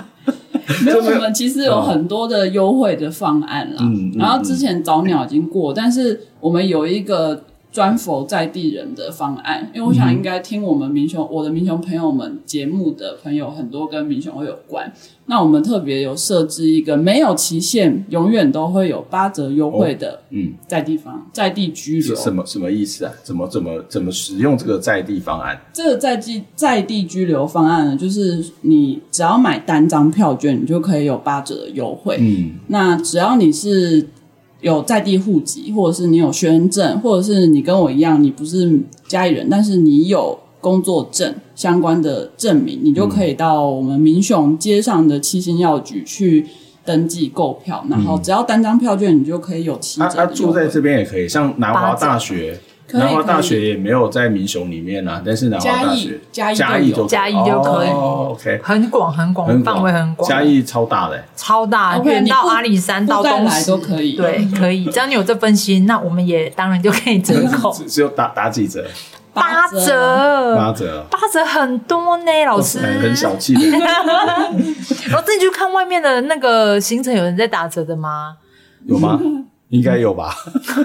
[0.85, 3.79] 没有，我们其实有很多的优惠的方案啦。
[3.81, 7.44] 嗯，然后之前早鸟已经过，但是我们有一个。
[7.76, 14.90] 专否在地人的方案，因为我想应该听我们民雄、嗯、我的民雄朋友们节目的朋友很多跟民雄会有关。
[15.26, 23.12] 那我们特别有设置一个没有期限，永远都会有八折优惠的，嗯，在地方、哦、在地居留什么什么意思啊？
[23.22, 25.60] 怎么怎么怎么使用这个在地方案？
[25.74, 32.16] 这个在地在地居留方案呢，就是你只要买单张票券，你就可以有八折的优惠。
[32.18, 34.08] 嗯，那只要你是。
[34.60, 46.46] 有在地户籍，或者是你有学生证，或者是你跟我一样，你不是家里人，但是你有工作证相关的证明，你就可以到我们民雄街上的七星药局去
[46.84, 50.08] 登记购票，然后只要单张票券，你就可以有七折。
[50.08, 52.58] 他、啊啊、住在这边也可以，像南华大学。
[52.92, 60.29] 南华大学也没有在民雄里面啊，但是南华大学嘉义嘉嘉义就可以，OK，很广很广，范围很广。
[60.29, 64.16] 嘉义超大的，超大，远到阿里山到东石都可以。
[64.16, 64.85] 对， 可以。
[64.87, 67.72] 只要你有这份心，那我们也当然就可以折扣。
[67.88, 68.85] 只有打打几折？
[69.35, 72.79] 八折，八折，八折很多呢，老师。
[72.79, 73.61] 很小气的。
[73.68, 78.37] 然后自己去看外面的那个行程，有人在打折的吗？
[78.87, 79.20] 有吗？
[79.68, 80.33] 应该有吧？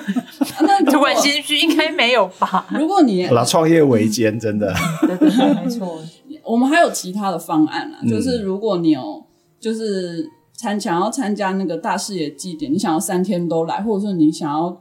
[0.61, 2.65] 那主管心虚，应该没有吧？
[2.71, 5.99] 如果你 拿创业维艰，真的，对对对，没错。
[6.43, 9.23] 我们还有其他的方案啊，嗯、就是如果你有，
[9.59, 14.75] 就是参想要参加那个大视野祭典，你想要三天都来，或者说你想要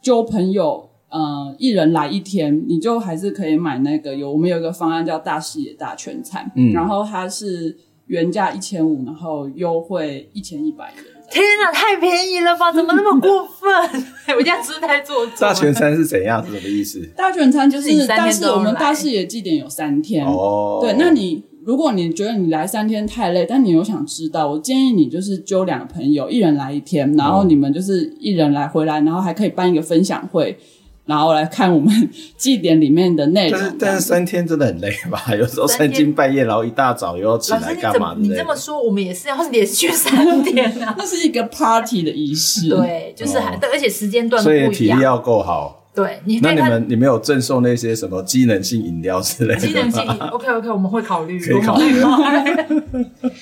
[0.00, 11.04] 揪朋友，呃，一人来一天，你就还是可以买那个有我们有一个方案叫大视野大全餐，嗯，然后它是原价一千五，然后优惠一千一百元。
[11.36, 12.72] 天哪，太便宜了吧？
[12.72, 14.04] 怎么那么过分？
[14.36, 15.36] 我这样是不是太做作？
[15.38, 16.42] 大全餐是怎样？
[16.44, 17.06] 是什么意思？
[17.14, 20.78] 大全餐就是，但是我们大视野祭典有三天哦。
[20.80, 30.58] 对，那你如果你觉得你来三天太累，但你又想知道，我建议你就是揪两个朋友，一人来一天，然后你们就是一人来回来，然后还可以办一个分享会。
[31.06, 35.22] 然后来看我们祭典里面的内容，但是但是三天真的很累吧？
[35.38, 38.14] 有时候三更半夜，然后一大早又要起来干嘛？
[38.18, 40.94] 你这么说，我们也是要连续三天啊！
[40.98, 45.84] 那是一个 party 的仪式，对，就是还，而且时间段所以体力要够好。
[45.94, 49.60] 对，那你们你们有赠送那些什么机能性饮料之类的？
[49.60, 52.00] 机能性，OK OK， 我们会考虑，可以考虑。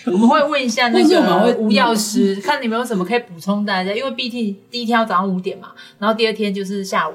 [0.06, 7.14] 我们会问一下那个无药师，看你们有什么可以补充大家，因为 BT 第一天要早上五点嘛，然后第二天就是下午。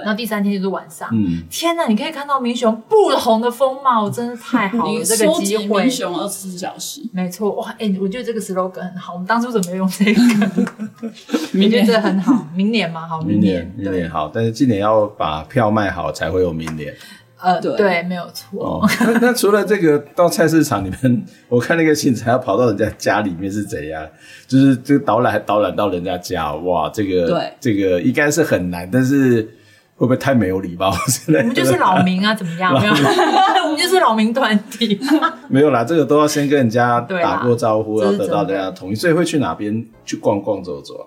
[0.00, 1.86] 然后第三天就是晚上，嗯，天哪！
[1.86, 5.04] 你可以看到民雄不同的风貌， 真的太好了。
[5.04, 7.74] 这个机会，民雄二十四小时，没错哇！
[7.78, 9.12] 哎，我觉得这个 slogan 很好。
[9.14, 10.22] 我们当初怎么用这个？
[11.52, 16.94] 明年真的很好，明年嘛，好，明年明年好，但是今年要把票卖好，才会有明年。
[17.40, 18.64] 呃，对，没有错。
[18.64, 24.06] 哦，那那除了这个到菜市场，你们 我看那个行程要跑到人家家里面是怎样？
[24.46, 29.56] 就是这个导览还导览到人家家，哇，这个对，这个应该是很难，但是。
[30.02, 30.90] 会不会太没有礼貌？
[31.28, 32.74] 我们就是老民啊，怎么样？
[32.74, 32.92] 没有，
[33.66, 34.98] 我们就是老民团体。
[35.48, 38.96] 没有啦，这个都要先跟人家打过招呼，要得到大家同意。
[38.96, 41.06] 所以会去哪边去逛逛走走？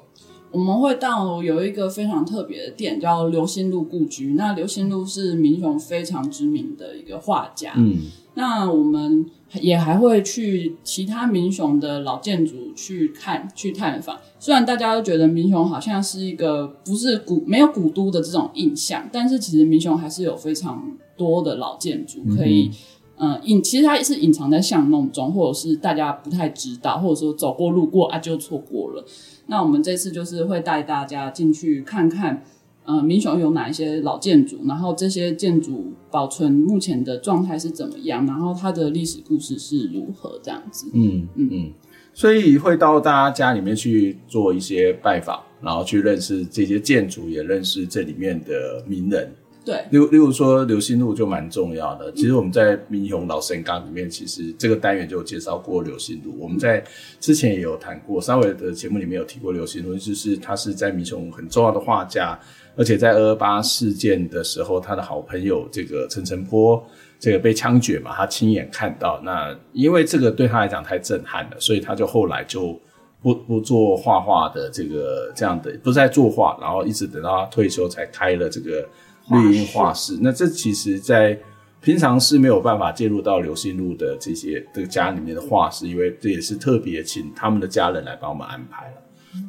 [0.49, 4.35] 我们会到有一个非常特别的店，叫刘心路故居。
[4.37, 7.73] 那刘心路是民雄非常知名的一个画家。
[7.75, 7.97] 嗯，
[8.35, 9.25] 那我们。
[9.61, 14.17] 也还会去其他民雄的老建筑去看、去探访。
[14.37, 22.69] 虽然大家都觉得民雄好像是一个不是古、没有古都的这种印象，但是其实民雄还是有非常多的老建筑可以，
[23.17, 29.05] 嗯、呃，隐其实它也是隐藏在巷弄中，或者是大家不太知道，或者说走过路过啊就错过了。
[29.47, 32.43] 那我们这次就是会带大家进去看看。
[32.85, 34.59] 呃，民雄有哪一些老建筑？
[34.65, 38.25] 然后这些建筑保存目前的状态是怎么样？
[38.25, 40.39] 然后它的历史故事是如何？
[40.43, 40.89] 这样子。
[40.93, 41.73] 嗯嗯嗯。
[42.13, 49.29] 所以会到大家家里面去做一些拜访，然后去认识这些建筑，也认识这里面的名人。
[49.65, 52.11] 对，例如例如说刘心禄就蛮重要的。
[52.11, 56.37] 其实我们在民雄老神岗里面，其实这个单元就有介绍过刘心禄。
[56.39, 56.83] 我们在
[57.19, 62.39] 之前也有谈过，稍微的节目里面有提过刘心禄，就是他是在民雄很重要的画家，
[62.75, 66.81] 而且在二二八事件的时候，他的好朋友这个陈澄波
[67.19, 69.19] 这个被枪决嘛，他亲眼看到。
[69.23, 72.79] 那因为这个对他来讲太震撼了，所以他就后来就
[73.19, 78.87] 不不做画画的这个这样的，不再作画，然后一直等到他退休才开了这个。
[79.29, 81.39] 绿荫画室，那这其实，在
[81.81, 88.97] 平常是没有办法介入到刘心路的这些这个家里面的画室，因为这也是特别请他们的家人来帮我们安排了。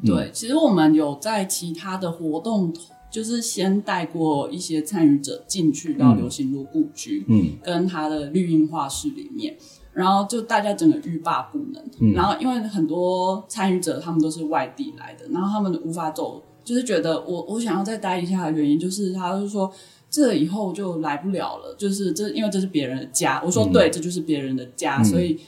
[0.05, 2.74] 对，嗯、其实我们有在其他的活动，
[3.11, 9.57] 就是先带过一些参与者进去到刘心路故居，嗯，跟他的绿荫画室里面，
[9.93, 11.83] 然后就大家整个欲罢不能。
[12.01, 16.43] 嗯、然后因为很多参与者他们都是外地来的，然后他们无法走。
[16.67, 19.73] 就是觉得我我想要再待一下的原因，就是他就说
[20.11, 23.41] 这以后就来不了了，就是这因为这是别人的家。
[23.45, 25.39] 我说对，嗯、这就是别人的家，嗯、所以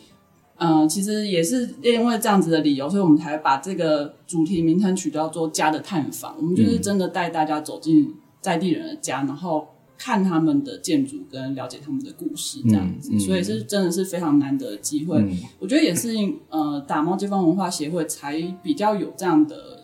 [0.59, 6.37] 嗯、呃，其实也是因为这样子的理由，所以我们才把这个主题名称取叫做“家的探访”。
[6.39, 9.67] 我们就是真的带大家走进在地人的家，然后
[9.97, 13.19] 看他们的建筑跟了解他们的故事，这样子。
[13.19, 15.19] 所以是真的是非常难得的机会。
[15.19, 16.11] 嗯、我觉得也是
[16.49, 19.78] 呃，打猫街坊文化协会才比较有这样的。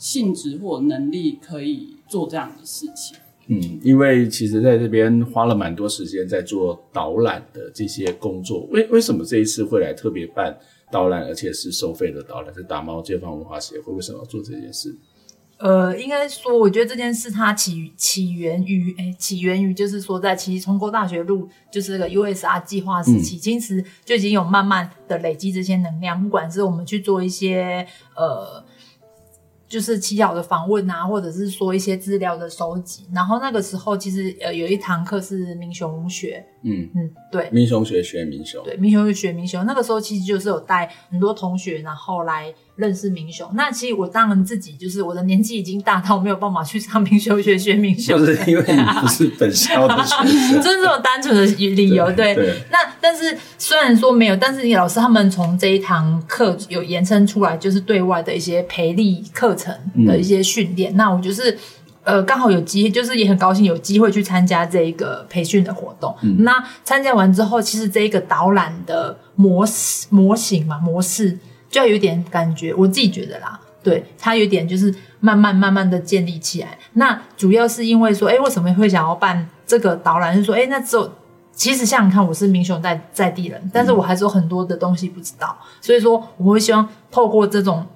[0.00, 3.16] 性质或能力可以做这样的事情。
[3.52, 8.66] 嗯，因为其实在这边花了蛮多时间在做导览的这些工作。
[8.70, 10.56] 为为什么这一次会来特别办
[10.90, 12.54] 导览，而且是收费的导览？
[12.54, 14.96] 是打猫街坊文化协会为什么要做这件事？
[15.58, 28.64] 呃，应该说，我觉得这件事它起起源于，哎，起源于就是说，在其实重构大学路就是这个 USR 计划时期，嗯、其实就已经有慢慢的累积这些能量，不管是我们去做一些呃。
[29.70, 33.06] 就是祈祷的访问啊，或者是说一些资料的收集。
[33.14, 39.64] 然后那个时候，其实呃有一堂课是民雄学，嗯嗯，对，民雄学学民雄，对，民雄学民雄。
[39.66, 42.52] 那个时候其实就是有带很多同学，然后来。
[42.76, 52.06] 认识民雄，那其实我当然自己就是我的年纪已经大到没有办法去上民雄学学民雄，就是因为你不是本校的学生， 就是这种单纯的理由。
[52.12, 60.90] 对，对对，那但是虽然说没有，但是老师他们从这一堂课有延伸出来，就是对外的一些培力课程的一些训练。
[60.94, 61.58] 嗯、那我就是
[62.04, 66.16] 呃刚好有机，就是也很高兴有机会去参加这一个培训的活动。
[66.22, 71.38] 嗯、那参加完之后，其实这一个导览的模式模型嘛模式。
[71.70, 76.76] 就要有点感觉，我自己觉得啦，对，它有点就是慢慢慢慢的建立起来。
[76.94, 80.34] 那主要是因为说，哎，为什么会想要办这个导览？
[80.34, 81.08] 就是说，哎，那只有
[81.52, 87.86] 其实像你看，我是民雄在在地人，但是我还是有很多的东西不知道，所以说我们会希望透过这种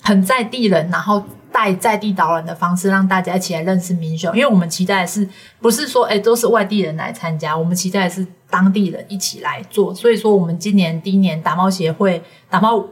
[0.00, 1.20] 很在地人，然后。
[1.52, 4.34] 带在地导览的方式，让大家一起来认识民雄。
[4.34, 5.28] 因为我们期待的是，
[5.60, 9.94] 不是说哎都是外地人来参加，我们期待的是当地人一起来做。
[9.94, 12.84] 所以说，我们今年第一年打猫协会、打猫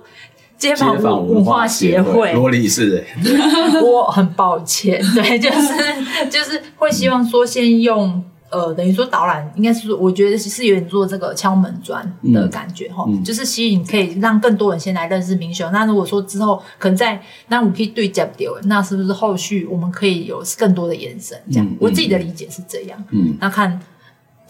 [0.56, 0.96] 街坊
[1.26, 3.04] 文化协会，罗理事，
[3.82, 8.22] 我很抱歉，对，就是就是会希望说先用。
[8.50, 15.70] 呃，等于说导览应该是说，我觉得是有点做这个敲门砖的感觉哈，就是吸引可以让更多人先来认识明雄。
[15.70, 21.38] 那如果说之后可能在那我们可以对接掉，那是不是后续我们可以有更多的延伸？
[21.50, 23.04] 这样，嗯、我自己的理解是这样。
[23.10, 23.80] 嗯，那看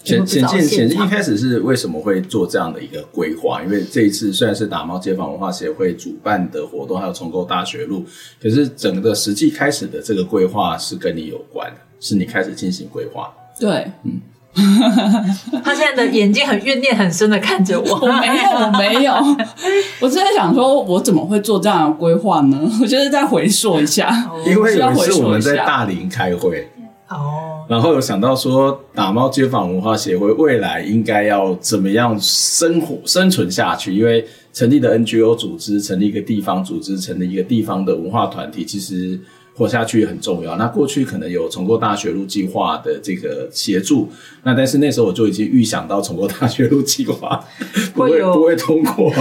[0.03, 3.63] 前前进前一开始是为什么会做这样的一个规划？
[3.63, 8.07] 因为这一次虽然是打猫街坊文化协会主办的活动，还有重构大学路，
[8.41, 13.31] 可是整个实际开始的这个规划是跟你有关的，是你开始进行规划。
[13.61, 14.21] 对，嗯，
[15.63, 19.13] 他现在的眼睛很怨念很深的看着我， 我没有，我没有，
[20.01, 22.59] 我是在想说，我怎么会做这样的规划呢？
[22.81, 24.11] 我就是再回溯一下，
[24.47, 26.69] 因为有一次我们在大林开会，
[27.09, 33.95] 哦，然后有想到说，打猫街坊文化协会未来应该要怎么样生活生存下去？
[33.95, 39.21] 因为成立的 NGO 组织，成立一个地方组织，成立一个地方的文化团体，其实。
[39.55, 40.57] 活下去很重要。
[40.57, 44.09] 那过去可能有重构大学路计划的这个协助，
[44.45, 47.45] 那但是那时候我就已经预想到重构大学路计划
[47.95, 49.13] 不会不会通过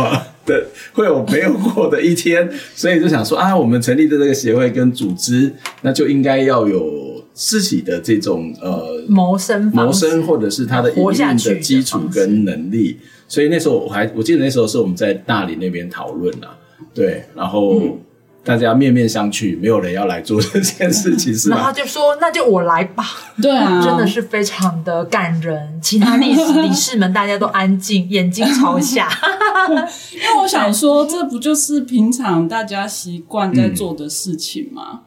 [0.46, 12.98] 的，会有没有过的一天，所以就想说啊，我们成立的这个协会跟组织，那就应该要有自己的这种呃谋生谋生，或者是他的营运的基础跟能力。
[13.28, 16.58] 所以那时候我还我记得那时候是我们在大理那边讨论啊，
[16.94, 18.00] 对，然后。
[18.42, 21.58] 嗯大家面面相觑，没有人要来做这件事情，是吧？
[21.58, 23.06] 然后就说：“那就我来吧。”
[23.40, 25.80] 对啊，真的是非常的感人。
[25.82, 29.10] 其他理事理事们大家都安静，眼睛朝下。
[30.16, 35.02] 因为我想说，这不就是平常大家习惯在做的事情吗？
[35.04, 35.06] 嗯、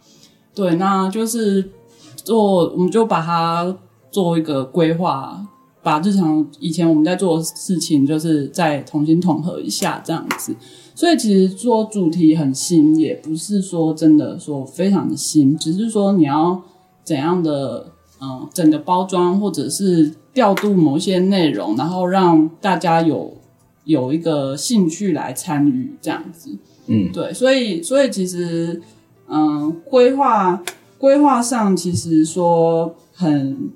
[0.54, 1.70] 对，那就是
[2.16, 3.74] 做，我们就把它
[4.10, 5.40] 做一个规划，
[5.82, 10.54] 把日常以前我们在做的事情，就是再重新统合一下，这样子。
[11.02, 16.62] 所以其实说主题很新，也不是说真的说非常的新，只是说你要
[17.02, 17.86] 怎样的
[18.20, 23.36] 嗯，整个包装或者是调度某些内容，然后让大家有
[23.82, 26.56] 有一个兴趣来参与这样子。
[26.86, 28.80] 嗯，对，所以所以其实
[29.26, 30.62] 嗯，规划
[30.98, 33.72] 规划上其实说很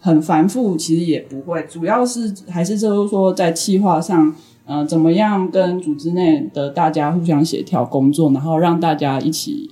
[0.00, 4.34] 很繁复，其实也不会，主要是还是就是说在企划上。
[4.66, 9.70] 呃，怎么样跟组织内的大家互相协调工作，然后让大家一起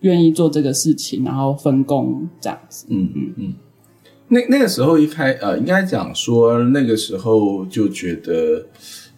[0.00, 2.86] 愿意做这个事情，然后分工这样子。
[2.90, 3.54] 嗯嗯嗯。
[4.26, 8.66] 那那个时候一开，呃，应该讲说那个时候就觉得，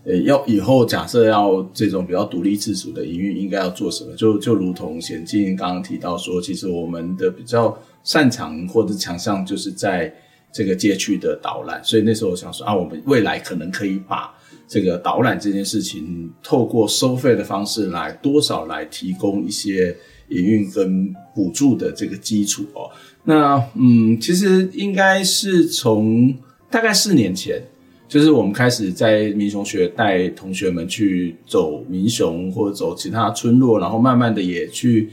[0.05, 4.14] 呃，要以后假设要这种比较独立自主的营运，应该要做什么？
[4.14, 7.74] 就就如同贤进刚刚提到说，其实我们的比较
[8.05, 10.12] 擅长或者强项就是在
[10.53, 14.30] 这个街区的导览，所以那时候我想说啊，我们未来可能可以把。
[14.71, 19.97] 这个导览这件事情，透过收费的方式来多少来提供一些
[20.29, 22.89] 营运跟补助的这个基础哦。
[23.25, 26.33] 那嗯，其实应该是从
[26.71, 27.61] 大概四年前，
[28.07, 35.11] 就是我们开始在民雄学带同学们去走民雄或者走其他村落，然后慢慢的也去。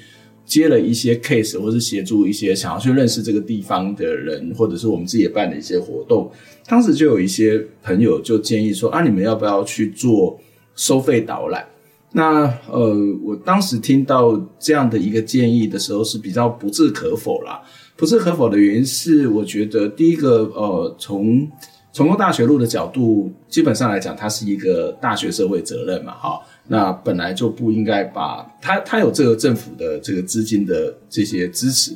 [0.47, 6.31] 接了一些 case，或是协助一些想要去认识这个地方的人，或者是我们自己也办的一些活动。
[6.67, 10.39] 当时就有一些朋友就建议说：“啊，你们要不要去做
[10.75, 11.65] 收费导览？”
[12.13, 17.61] 那呃，我当时听到这样的一个建议的时候是比较不置可否啦。
[17.95, 21.47] 不置可否的原因是，我觉得第一个呃，从
[21.93, 26.39] 成功大学路的角度，基本上来讲，它是一个大学社会责任嘛，哈。
[26.67, 31.93] 那本来就不应该把它，它有这个政府的这个资金的这些支持，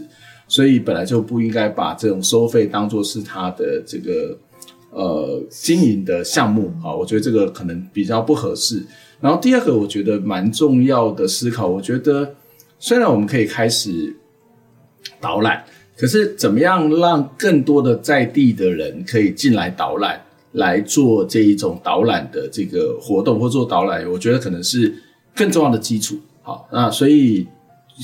[0.48, 4.38] 所以本来就不应该把这种收费当作是它的这个
[4.92, 6.96] 呃经营的项目啊。
[6.96, 8.86] 我觉得这个可能比较不合适。
[9.20, 12.36] 然后第二个，我觉得蛮重要的思考，我觉得
[12.78, 14.16] 虽然我们可以开始
[15.20, 15.64] 导览，
[15.98, 20.22] 可是怎么样让更多的在地的人可以进来导览？
[20.54, 24.94] 来做这一种导览的这个活动，或做导览，我觉得可能是
[25.34, 26.20] 更重要的基础。
[26.42, 27.48] 好，那所以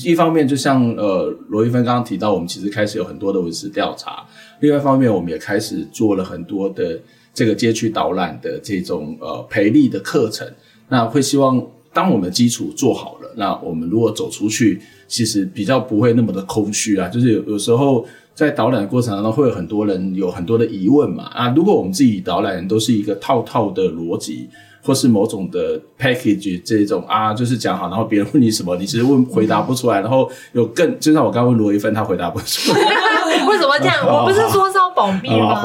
[0.04, 4.26] 一方面，就像呃罗一芬刚刚提到，我们其实开始有很多的文史调查；
[4.60, 7.00] 另外一方面，我们也开始做了很多的
[7.32, 10.46] 这个街区导览的这种呃培力的课程。
[10.88, 11.60] 那会希望，
[11.92, 17.08] 当我们基础做好了，那我们如果走出去，其实比较不会那么的空虚啊。
[17.08, 18.06] 就是有有时候。
[18.38, 21.24] 在导览的过程当中，会有很多人有很多的疑问嘛？
[21.24, 24.48] 啊，如果我们自己导览都是一个套套的逻辑，
[24.88, 32.80] 或是某种的 package 这种啊，就是讲好，然后别人问你什么，你其实问回答不出来，然后有更就像我刚刚问罗一芬，他回答不出来。
[33.46, 33.96] 为什么这样？
[34.08, 35.62] 我不是说是要保密吗？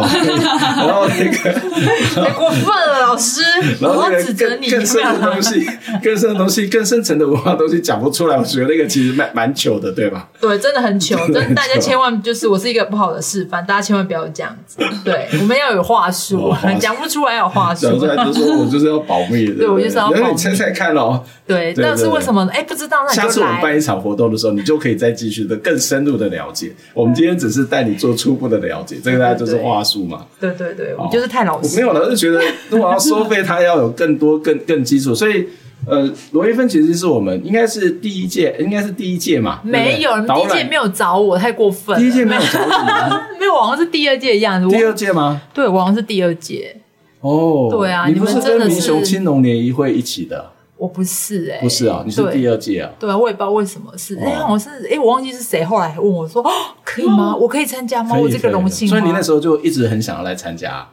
[0.78, 3.42] 然后那个太过分了，老师，
[3.80, 5.66] 然后指责你更深的东西，
[6.04, 8.38] 更深的东西，更深层的文化东西讲不出来。
[8.38, 10.28] 我觉得那个其实蛮蛮糗的，对吧？
[10.40, 14.78] 对，真的很糗，真的大家千万就是我是一个不好的示范，大家千万不要这样子。
[15.04, 17.88] 对，我们要有话术，讲不出来有话术。
[17.88, 20.32] 讲出来就说我就是要保密的，对我就是要保密。
[20.32, 21.24] 你猜猜看哦。
[21.46, 22.48] 对，但是为什么？
[22.54, 22.98] 哎，不知道。
[23.08, 26.72] 那下次我们办一场活动的时候，你就可以再继续的更深入的了解。
[26.94, 30.26] 我们今天只是带你做初步的了解，这个大家就是话术嘛。
[30.40, 31.76] 对对对，我就是太老实。
[31.76, 35.14] 没有了，就觉得如果要收费，它要有更多、更更基础。
[35.14, 35.48] 所以，
[35.86, 39.60] 呃，罗一芬其实是我们应该是第一届，应该是第一届嘛。
[39.66, 41.98] 没有，第一届没有找我，太过分。
[42.00, 42.72] 第一届没有找你，
[43.40, 44.74] 没有，好像是第二届的样子。
[44.74, 45.42] 第二届吗？
[45.54, 46.78] 对，好像是第二届。
[47.24, 50.52] 哦，对啊，你不是跟民雄青农联谊会一起的？
[50.76, 52.92] 我不是哎，不是啊，你是第二届啊。
[53.00, 54.18] 对啊，我也不知道为什么是。
[54.18, 56.52] 哎，我是哎，我忘记是谁后来问我说，哦
[56.84, 57.34] 可以吗？
[57.34, 58.18] 我可以参加吗？
[58.18, 58.86] 我这个荣幸。
[58.88, 60.86] 所以你那时候就一直很想要来参加，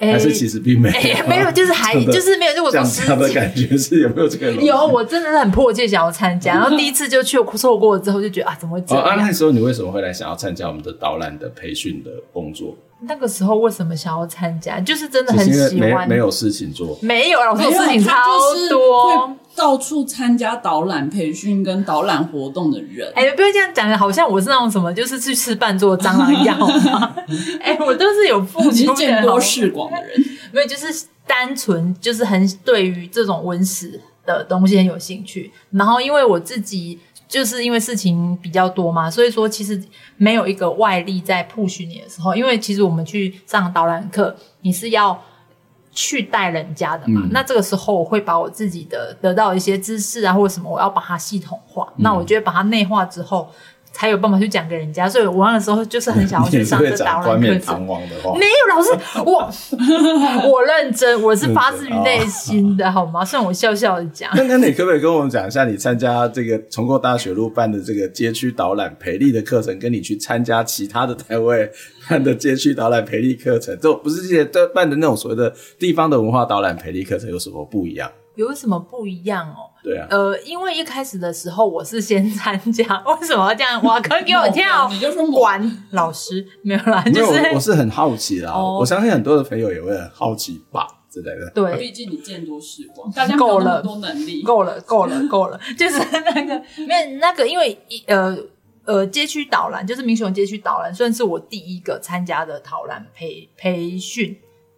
[0.00, 1.26] 还是其实并没有？
[1.28, 2.54] 没有，就是还 就是没有。
[2.54, 4.50] 就我说这样的感觉是有没有这个？
[4.50, 6.54] 有，我真的是很迫切想要参加。
[6.58, 9.04] 然后第一次就去错过了之后，就觉得啊，怎么会这样？
[9.04, 12.76] 啊，那时候你为什么会来想要参加我们的导览的培训的工作？
[13.00, 14.80] 那个时候为什么想要参加？
[14.80, 16.08] 就是真的很喜欢。
[16.08, 18.14] 没有事情做，没有，老师事情超
[18.70, 19.36] 多。
[19.54, 27.16] 到处参加导览培训跟导览活动的人，哎、欸，不要这样讲的，好像我是那种什么，就是去吃饭做蟑螂一样吗？
[27.62, 30.10] 哎、欸，我都是有付出见多识广的人，
[30.52, 35.50] 没有，就是单纯就是很对于这种文史的东西很有兴趣。
[35.70, 39.82] 然后因为我自己就是因为事情比较多嘛，所以说其实
[40.16, 45.20] 没有一个外力在 push 你的时候，因为其实我们去上导览课，你是要
[45.90, 47.22] 去带人家的嘛。
[47.24, 51.92] 嗯、那这个时候我会把我自己的得到一些知识啊，或者什么，我要把它系统化。
[51.96, 53.50] 嗯、那我觉得把它内化之后。
[53.96, 57.24] 才有办法去讲给人家，所以我那个时候就是很想要 去上这导览课程。
[57.24, 58.90] 冠冕堂皇的话，没有老师，
[59.24, 59.50] 我
[60.52, 63.24] 我认真，我是发自于内心的，好吗？
[63.24, 64.30] 虽然我笑笑的讲。
[64.36, 71.70] 那 那你可不可以跟我们讲一下，你参加这个重构大学路办的这个街区导览培力的课程，跟你去参加其他的单位
[72.06, 74.44] 办的街区导览培力课程，这不是这些
[74.74, 78.10] 办的那种所谓的地方的文化导览培力课程有什么不一样？
[78.34, 79.72] 有什么不一样哦？
[79.86, 83.80] 对啊，呃，因为一开始的时候我是先参加， 为什么要这样？
[83.84, 84.88] 挖坑给我跳？
[84.90, 91.48] 你就说管老师没有啦，就是我，我是很好奇啦，哦、我相信很多的朋友也会很好奇吧之类的。
[91.54, 96.00] 对，毕竟你见多识广，大家够了，多能力，够了，够了， 够了，就是
[96.34, 97.78] 那个，那那个，因为
[98.08, 98.36] 呃
[98.86, 104.36] 呃，街区导览就是民雄街区导览，算是我第一个参加的导览培培训。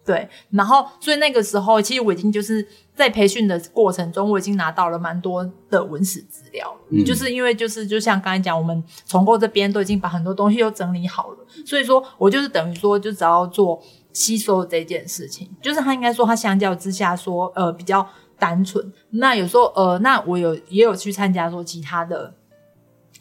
[0.09, 6.75] 对，然后所以那个时候，其实我已经就是在培训的过程中，我已经拿到了蛮多的文史资料。
[6.89, 13.79] 嗯，就是因为就是就像刚才讲，我们重构这边都已经把很多东西都整理好了，所以说我就是等于说，就只要做
[14.11, 15.47] 吸收这件事情。
[15.61, 18.03] 就是他应该说，他相较之下说，呃，比较
[18.39, 18.91] 单纯。
[19.11, 22.33] 那有时候，呃，那我有也有去参加说其他的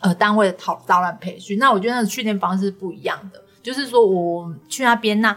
[0.01, 5.37] 呃单位的导导览培训，那我觉得那个训练方式不一样的，就是说我去那边那。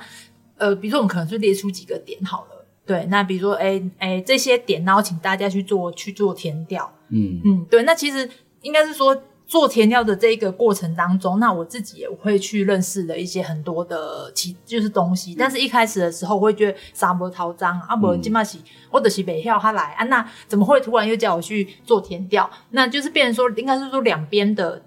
[0.61, 7.41] 呃，比如说我们可能是列出几个点好了，对，那比如说，哎哎，这些点，然后请大家去做去做填调，嗯。
[7.43, 8.29] 嗯，对，那其实
[8.61, 22.47] 应该是说做填调的这个过程当中，那我自己也会去认识了一些很多的其就是东西，但是一开始的时候我会觉得沙漠滔张啊，不，金马喜我的是北校他来啊，那怎么会突然又叫我去做填调？
[22.69, 24.79] 那就是变成说，应该是说两边的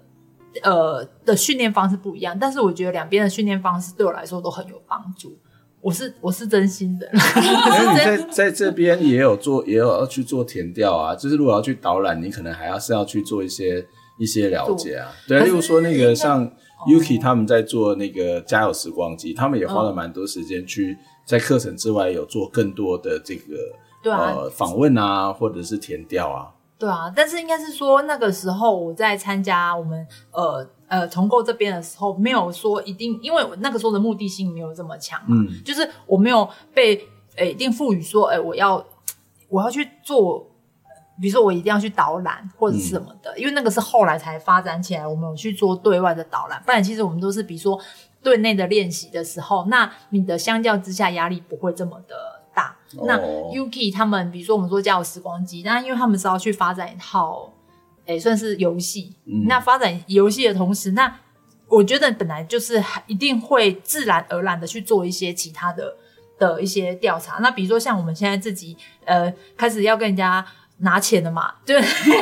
[0.63, 5.37] 呃的训练方式不一样，但是我觉得两边的训练方式对我来说都很有帮助。
[5.85, 8.17] 我是我是真心的， 因为你在
[8.49, 11.13] 在这边也有做，也有要去做填调啊。
[11.15, 13.85] 就是如果要去导览，你可能还要是要去做一些
[14.17, 15.11] 一些了解啊。
[15.27, 16.51] 对，例如说那个像
[16.87, 23.55] Yuki 他们在做那个家有时光机，他们也花了蛮多时间去在课程之外有做更多的这个
[24.01, 26.49] 对啊呃访问啊，或者是填调啊。
[26.79, 30.67] 对啊，但是应该是说那个时候我在参加我们呃。
[30.87, 37.07] 呃，重构这边的时候，没有说一定，因为我那个时候的目的性没有这么强嘛，嗯，就是我没有被
[37.37, 38.85] 诶一定赋予说，诶我要
[39.49, 40.45] 我要去做，
[41.19, 47.79] 比如说我一定要去导览或者是什么的，嗯，因为那个是后来才发展起来，我们有去做对外的导览，不然其实我们都是比如说
[48.21, 52.15] 对内的练习的时候，那你的相较之下压力不会这么的
[52.53, 52.75] 大。
[52.97, 53.17] 哦，那
[53.51, 57.51] Yuki 他们，比如说我们说家有时光机，那因为他们是要去发展一套。
[58.05, 59.13] 诶，算是游戏。
[59.25, 61.19] 嗯、那发展游戏的同时，那
[61.67, 65.95] 我觉得本来就是一定会自然而然的去做一些其他的
[66.37, 67.39] 的一些调查。
[67.39, 68.75] 那比如说像我们现在自己，
[69.05, 70.45] 呃，开始要跟人家。
[70.79, 71.79] 拿钱的嘛，对，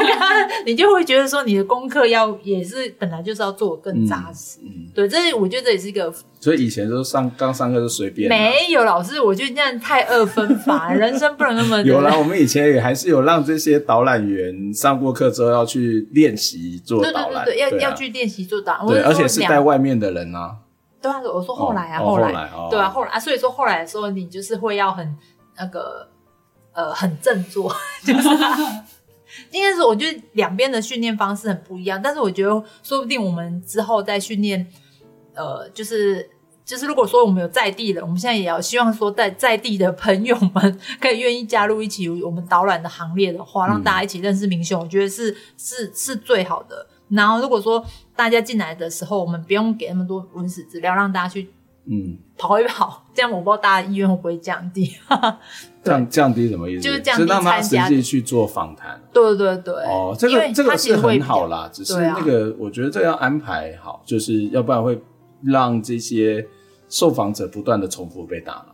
[0.66, 6.14] 你就会觉得说你的功课要也是本来就是要做得更扎实，嗯嗯、对，这是我觉得这也是一个。
[6.40, 8.30] 所以以前都上刚上课就随便。
[8.30, 11.82] 没有老师，我觉得这样太二分法， 人生不能那么。
[11.82, 20.58] 有啦，我们以前也还是有让这些导览员上过课之后要去练习做导览，对对对，对，要要去练习做导览，对，而且是带外面的人啊。
[21.02, 25.16] 对啊，我说后来啊，哦、后来，后来哦、对啊，后来啊，所以说后来的时候，你就是会要很
[25.58, 26.08] 那个
[26.74, 27.74] 呃很振作，
[28.06, 28.30] 就是。
[29.50, 32.50] 应该是我觉得两边的训练方式很不一样，但是我觉得
[32.84, 34.64] 说不定我们之后再训练，
[35.34, 36.30] 呃，就是
[36.64, 46.86] 就是如果说我们有在地的，我们现在也要希望说在在地的朋友们 可以愿意加入一起我们导览的行列的话，让大家一起认识明星，我觉得是是是最好的。
[47.10, 47.84] 然后如果说
[48.16, 51.50] 大家进来的时候，我们不用给那么多文史资料，让大家去。
[51.86, 54.96] 嗯，跑一跑，这样我不知道大家意愿会不会降低。
[55.84, 56.84] 降降低什么意思？
[57.02, 59.02] 就是让他实际去做访谈。
[59.12, 59.74] 对对对。
[59.86, 65.00] 哦，这个这个是很好啦，只是那个我觉得这个要安排好，就是要不然会
[65.44, 66.46] 让这些
[66.90, 68.66] 受访者不断的重复被打了。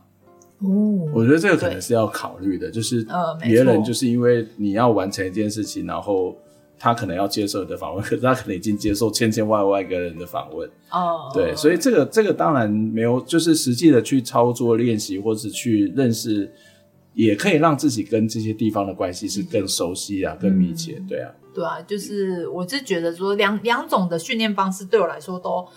[0.59, 3.05] 哦，我觉得这个可能是要考虑的，就是
[3.41, 6.35] 别人就是因为你要完成一件事情，然后。
[6.81, 10.65] 他可能要接受你的访问， 可是他可能已经接受千千万万个人的访问。
[10.91, 16.49] 哦，对，所以这个这个当然没有，就是实际的去操作练习，或是去认识，
[17.13, 21.01] 也可以让自己跟这些地方的关系是更熟悉啊，嗯、更密切。
[21.07, 25.67] 对啊，对啊，就是我是觉得说两两种的训练方式对我来说都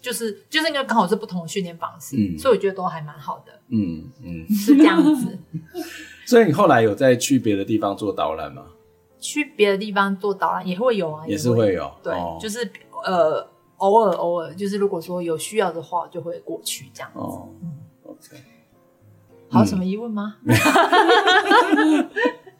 [0.00, 3.52] 就是就是因为刚好是不同的训练方式，嗯，所以我觉得都还蛮好的。
[3.68, 5.38] 嗯嗯，是这样子。
[6.26, 8.66] 所以你后来有再去别的地方做导览吗？
[9.20, 12.70] 去别的地方做导览也会有啊，也是会有，对，哦、就是
[13.04, 13.44] 呃
[13.78, 17.18] 偶尔偶尔，就是如果说有需要的话，就会过去这样子。
[17.18, 17.72] 哦、嗯
[18.04, 18.36] ，OK，
[19.50, 20.36] 还有什么疑问吗？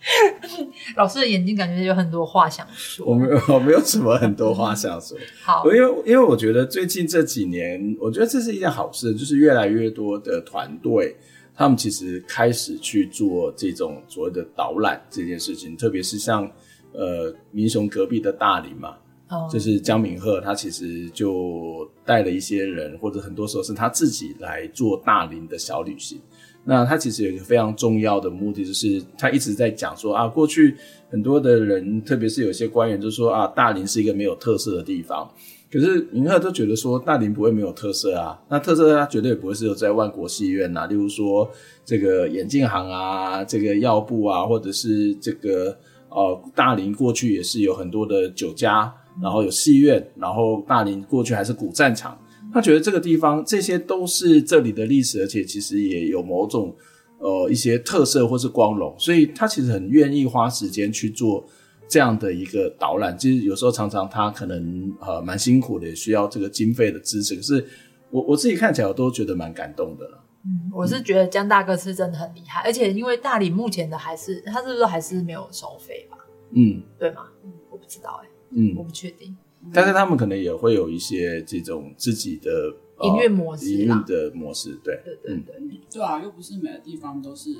[0.96, 3.04] 老师的眼睛感觉有很多话想说。
[3.04, 5.18] 我没有， 我没有什么很多话想说。
[5.42, 11.16] 好，因为因为我觉得最近这几年，我觉得这是一件好事，就是越来越多的团队，
[11.54, 16.48] 他们其实开始去做这种所谓的导览这件事情，特别是像
[16.92, 18.94] 呃民雄隔壁的大林嘛，
[19.28, 26.20] 哦、就是江明鹤，他其实就带了一些人，或者很多时候是他自己来做大林的小旅行。
[26.64, 30.76] 那他其实有一个非常重要的目的，就是他一直在讲说啊，过去
[31.10, 35.30] 很多的人，特别是有些官员，就说啊，大林是一个没有特色的地方。
[35.70, 38.38] 可是明鹤都觉得说，大林不会没有特色啊。
[38.48, 41.50] 那特色他绝对不会是有在万国戏院呐、例如说
[41.84, 45.76] 这个眼镜行啊，这个药部啊，或者是这个
[46.08, 48.90] 呃，大林过去也是有很多的酒家，
[49.22, 52.18] 然后有戏院，然后大林过去还是古战场。
[52.52, 56.74] 他觉得这个地方，这些都是这里的历史，而且其实也有某种
[57.18, 61.46] 呃一些特色或是光荣，所以他其实很愿意花时间去做
[61.88, 63.16] 这样的一个导览。
[63.18, 67.34] 其实有时候常常他可能呃蛮辛苦的，也需要这个经费的支持。
[67.36, 67.66] 可是
[68.10, 70.24] 我我自己看起来我都觉得蛮感动的了。
[70.44, 76.16] 嗯，我是觉得江大哥是真的很厉害，而且因为大理目前的还是他是不是还是没有收费吧？
[76.54, 77.26] 嗯，对吗？
[77.44, 79.36] 嗯，我不知道哎、欸，嗯，我不确定。
[79.72, 87.50] 但是他们可能也会有一些这种自己的营运模式，营运的模式，对，对对对，嗯，对啊，又不是每个地方都是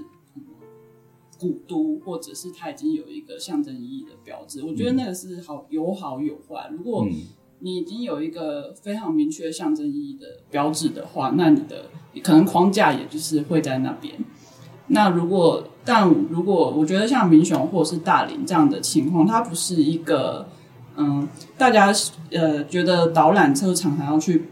[1.39, 4.63] 古都，或者是它已经有一个象征意义的标志。
[4.63, 6.71] 我觉得那个是好有好有坏。
[6.73, 7.07] 如果
[7.61, 11.91] 你已经有一个非常明确象征意义的标志的话，那你的
[12.23, 14.15] 可能框架也就是会在那边。
[14.89, 20.49] 那如果但如果我觉得像民雄或者是大林这样的情况，它不是一个。
[21.01, 21.93] 嗯，大家
[22.33, 24.47] 呃觉得导览车常常要去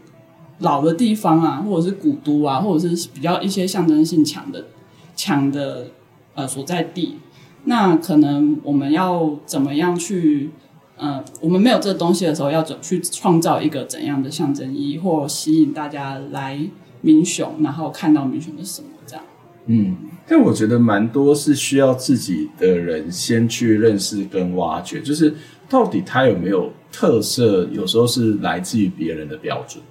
[0.59, 4.65] 老的地方啊，或者是古都啊，或者是比较一些象征性强的
[5.13, 5.87] 强的
[6.35, 7.17] 呃所在地。
[7.65, 10.51] 那可能我们要怎么样去？
[10.95, 16.59] 呃，我们没有这个东西的时候，要怎去创造一个怎样的象征意义，或吸引大家来
[17.01, 19.23] 民雄，然后看到民雄的什么这样？
[19.67, 19.95] 嗯，
[20.27, 25.35] 但我觉得蛮多是需要自己的人先去认识跟挖掘，就是。
[25.69, 27.67] 到底它有没有特色？
[27.71, 29.83] 有时候是来自于别人的标准，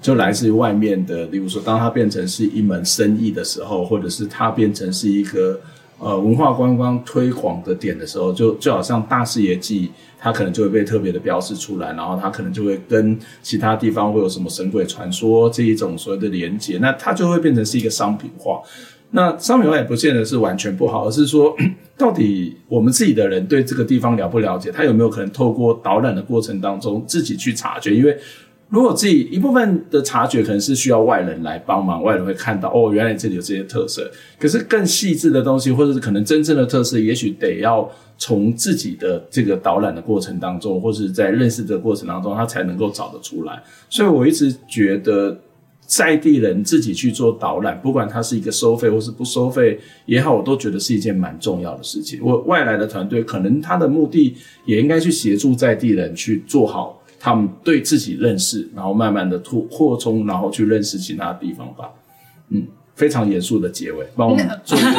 [0.00, 1.26] 就来自于外面的。
[1.26, 5.60] 例如说，当它变成是一门生意的时候，或者是它变成是一个
[5.98, 18.60] 呃文化观光推广的点的时候，就就好像大视野记，它可能就会被特别的标示出来，然后它可能就会跟其他地方会有什么神鬼传说这一种所谓的连接，那它就会变成是一个商品化。
[19.14, 21.54] 那商品化也不见得是完全不好，而是说，
[21.98, 24.72] 到底我们自己的人对这个地方了不了解？
[24.72, 27.94] 他有没有可能透过导览的过程当中自己去察觉？
[27.94, 28.16] 因为
[28.70, 34.10] 如果自己一部分的察觉可能是需要外人来帮忙，外人会看到哦，原来这里有这些特色。
[34.38, 37.86] 可是更细致的东西，或者是可能真正的特色，也许得要
[38.16, 43.62] 从自己的这个导览的过程当中，或是在认识的过程当中，他才能够找得出来。
[43.90, 45.36] 所以我一直觉得。
[45.94, 52.18] 在地人自己去做导览，不管他是一个收费或是不收费也好，我都觉得是一件蛮重要的事情。
[52.22, 54.34] 我外来的团队可能他的目的
[54.64, 61.90] 也应该去协助在地人去做好他们对自己认识，然后慢慢的拓扩充，然后去认识其他地方吧。
[62.48, 64.88] 嗯，非常严肃的结尾，帮我们做一个。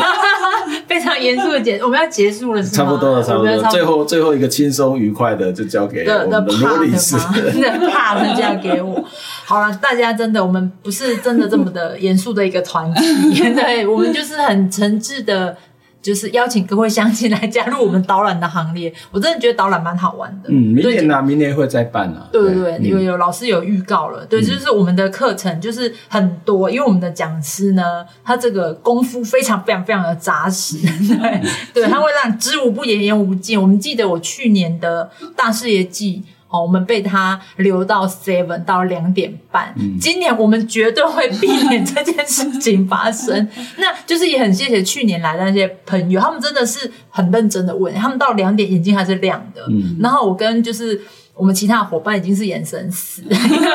[0.87, 2.73] 非常严肃的结，我们要结束了是吗？
[2.77, 3.69] 差不多了，差不多了。
[3.69, 7.17] 最后最后一个轻松愉快的，就交给我们的罗理士。
[7.17, 9.03] 怕的交给我。
[9.45, 15.57] 好了，大家真的，我们不是真的这么的严肃的一个团体， 对，我们就是很诚挚的。
[16.03, 20.49] 就是邀请各位乡亲来加入我们导览的行列，我真的觉得导览蛮好玩的。
[20.49, 22.27] 嗯，明年呢、啊，明年会再办啊。
[22.29, 24.25] 对对对，有有老师有预告了。
[24.25, 30.77] 对，就是我们的课程就是很多，因为我们的讲师呢，他这个功夫非常非常非常的扎实。
[31.07, 31.41] 对
[31.73, 33.61] 对，他会让知无不言，言无尽。
[33.61, 36.21] 我们记得我去年的大视野记。
[36.53, 39.73] 哦，我们被他留到 seven 到两点半。
[39.75, 43.49] 嗯，今年我们绝对会避免这件事情发生。
[43.77, 49.65] 那就是也很谢谢去年来的那些朋友，他们真的是很认真的问，他们到两点眼睛还是亮的。
[49.67, 51.01] 嗯，然后我跟就是
[51.33, 53.23] 我们其他的伙伴已经是眼神死，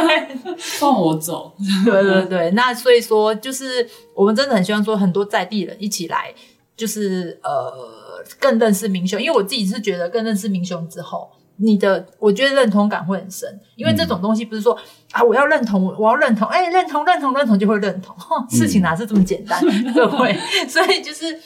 [0.78, 1.52] 放我走。
[1.84, 6.32] 对对对，那所以说就是我们真的很希望说很多在地人一起来，
[6.76, 7.72] 就是呃
[8.38, 11.28] 更认识明雄，因为我自己是觉得更认识明雄之后。
[11.60, 14.80] 你的，我觉得认同感会很深，因为这种东西不是说、嗯、
[15.12, 18.16] 啊，我要认同，我要认同，哎、欸，认同，认同，认同就会认同，
[18.48, 20.38] 事情哪是这么简单，对 不对？
[20.68, 21.38] 所以就是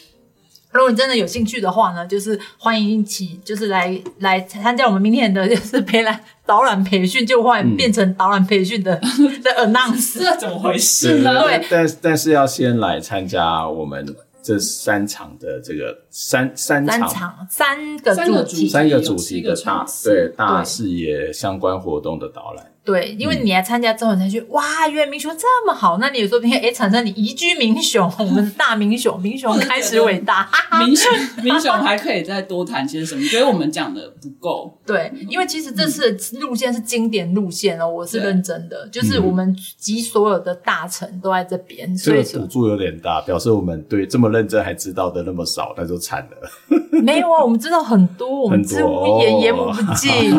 [0.71, 11.43] 如果你真的有兴趣的话呢，就是欢迎一起，就是来来参加我们明天的，就是陪来导览培训，就会变成导览培训的、嗯、的 announce，这怎么回事呢？
[11.43, 14.07] 对，但但是要先来参加我们
[14.43, 22.72] 这三场的这个三三场三场三个主题三个主题的大对大视野相关活动的导览。
[22.85, 25.99] 对，因为你来参加之后，你才觉得、嗯、哇，原来民雄这么好。
[25.99, 30.51] 那你有时候你哎，产生你移居民雄，我们大民雄，民雄开始伟大。
[30.85, 31.09] 民雄，
[31.45, 33.23] 民雄还可以再多谈些什么？
[33.29, 34.77] 觉得我们讲的不够。
[34.85, 46.51] 对，因为其实这次的路线是经典路线哦，我是认真的，就是我们集所有的大臣都在这边，嗯、所以赌注有点大，表示我们对这么认真还知道的那么少，那就惨了。
[47.01, 50.33] 没有啊，我们知道很多，我们知无言，言无不尽。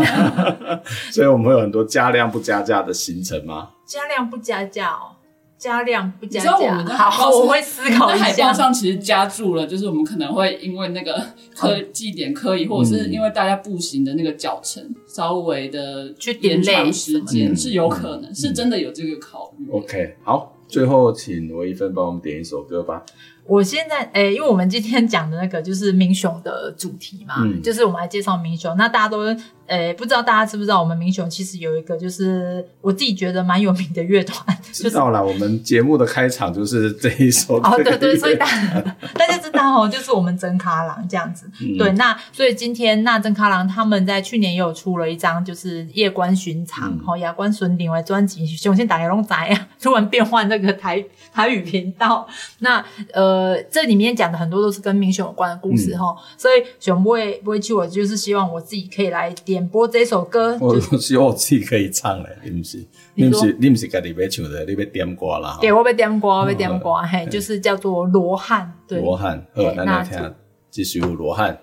[1.10, 2.33] 所以我们会有很多加量。
[2.34, 3.70] 不加价的行程吗？
[3.86, 5.14] 加量不加价哦，
[5.56, 6.52] 加量不加价。
[6.52, 8.26] 你知道我们的海报， 我会思考一下。
[8.26, 11.24] 海报上其实加注了，就是我们可能会因为那个
[11.56, 19.70] 科技点可以，或者是因为大家步行的那个脚程稍微的去延长时间是有可能，是真的有这个考虑。
[19.72, 23.04] OK，好，最后请罗一芬帮我们点一首歌吧。
[23.46, 28.74] 我现在诶、欸，因为我们今天讲的那个就是民雄的主题嘛，嗯、就是我们来介绍民雄。
[28.78, 29.20] 那大家都
[29.68, 34.57] 诶、欸，不知道大家知不知道，我们民雄其实有一个，就是我自己觉得蛮有名的乐团。
[34.72, 37.70] 知道了，我们节目的开场就是这一首歌。
[37.70, 41.45] 哦，对对，所以大家大家知道哦，就是我们真卡郎这样子。
[41.61, 48.45] 嗯、对，那所以今天那真卡郎他们在去年也有出了一张，就是夜观寻常，好亚观巡礼为专辑。
[48.45, 51.03] 雄先打开龙仔啊，突然变换这个台
[51.34, 52.26] 台语频道。
[52.59, 53.34] 那呃。
[53.34, 60.58] 呃，这里面讲的很多都是跟民雄有关的故事哈，嗯、所以熊不会不会去，我就是希望我自己可以来点播这首歌。
[60.60, 62.84] 我希望 我自己可以唱嘞，你不是？
[63.16, 63.56] 你不是？
[63.60, 65.58] 你不是家己要唱的，你要点歌啦。
[65.62, 68.74] 对，我要点歌，我要点歌，嘿，就是叫做罗汉。
[68.88, 69.45] 对，罗汉。
[69.54, 70.34] 好，那来听
[70.72, 71.58] 这首罗汉。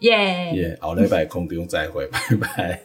[0.00, 2.82] 耶耶，后礼拜空中再会，拜拜。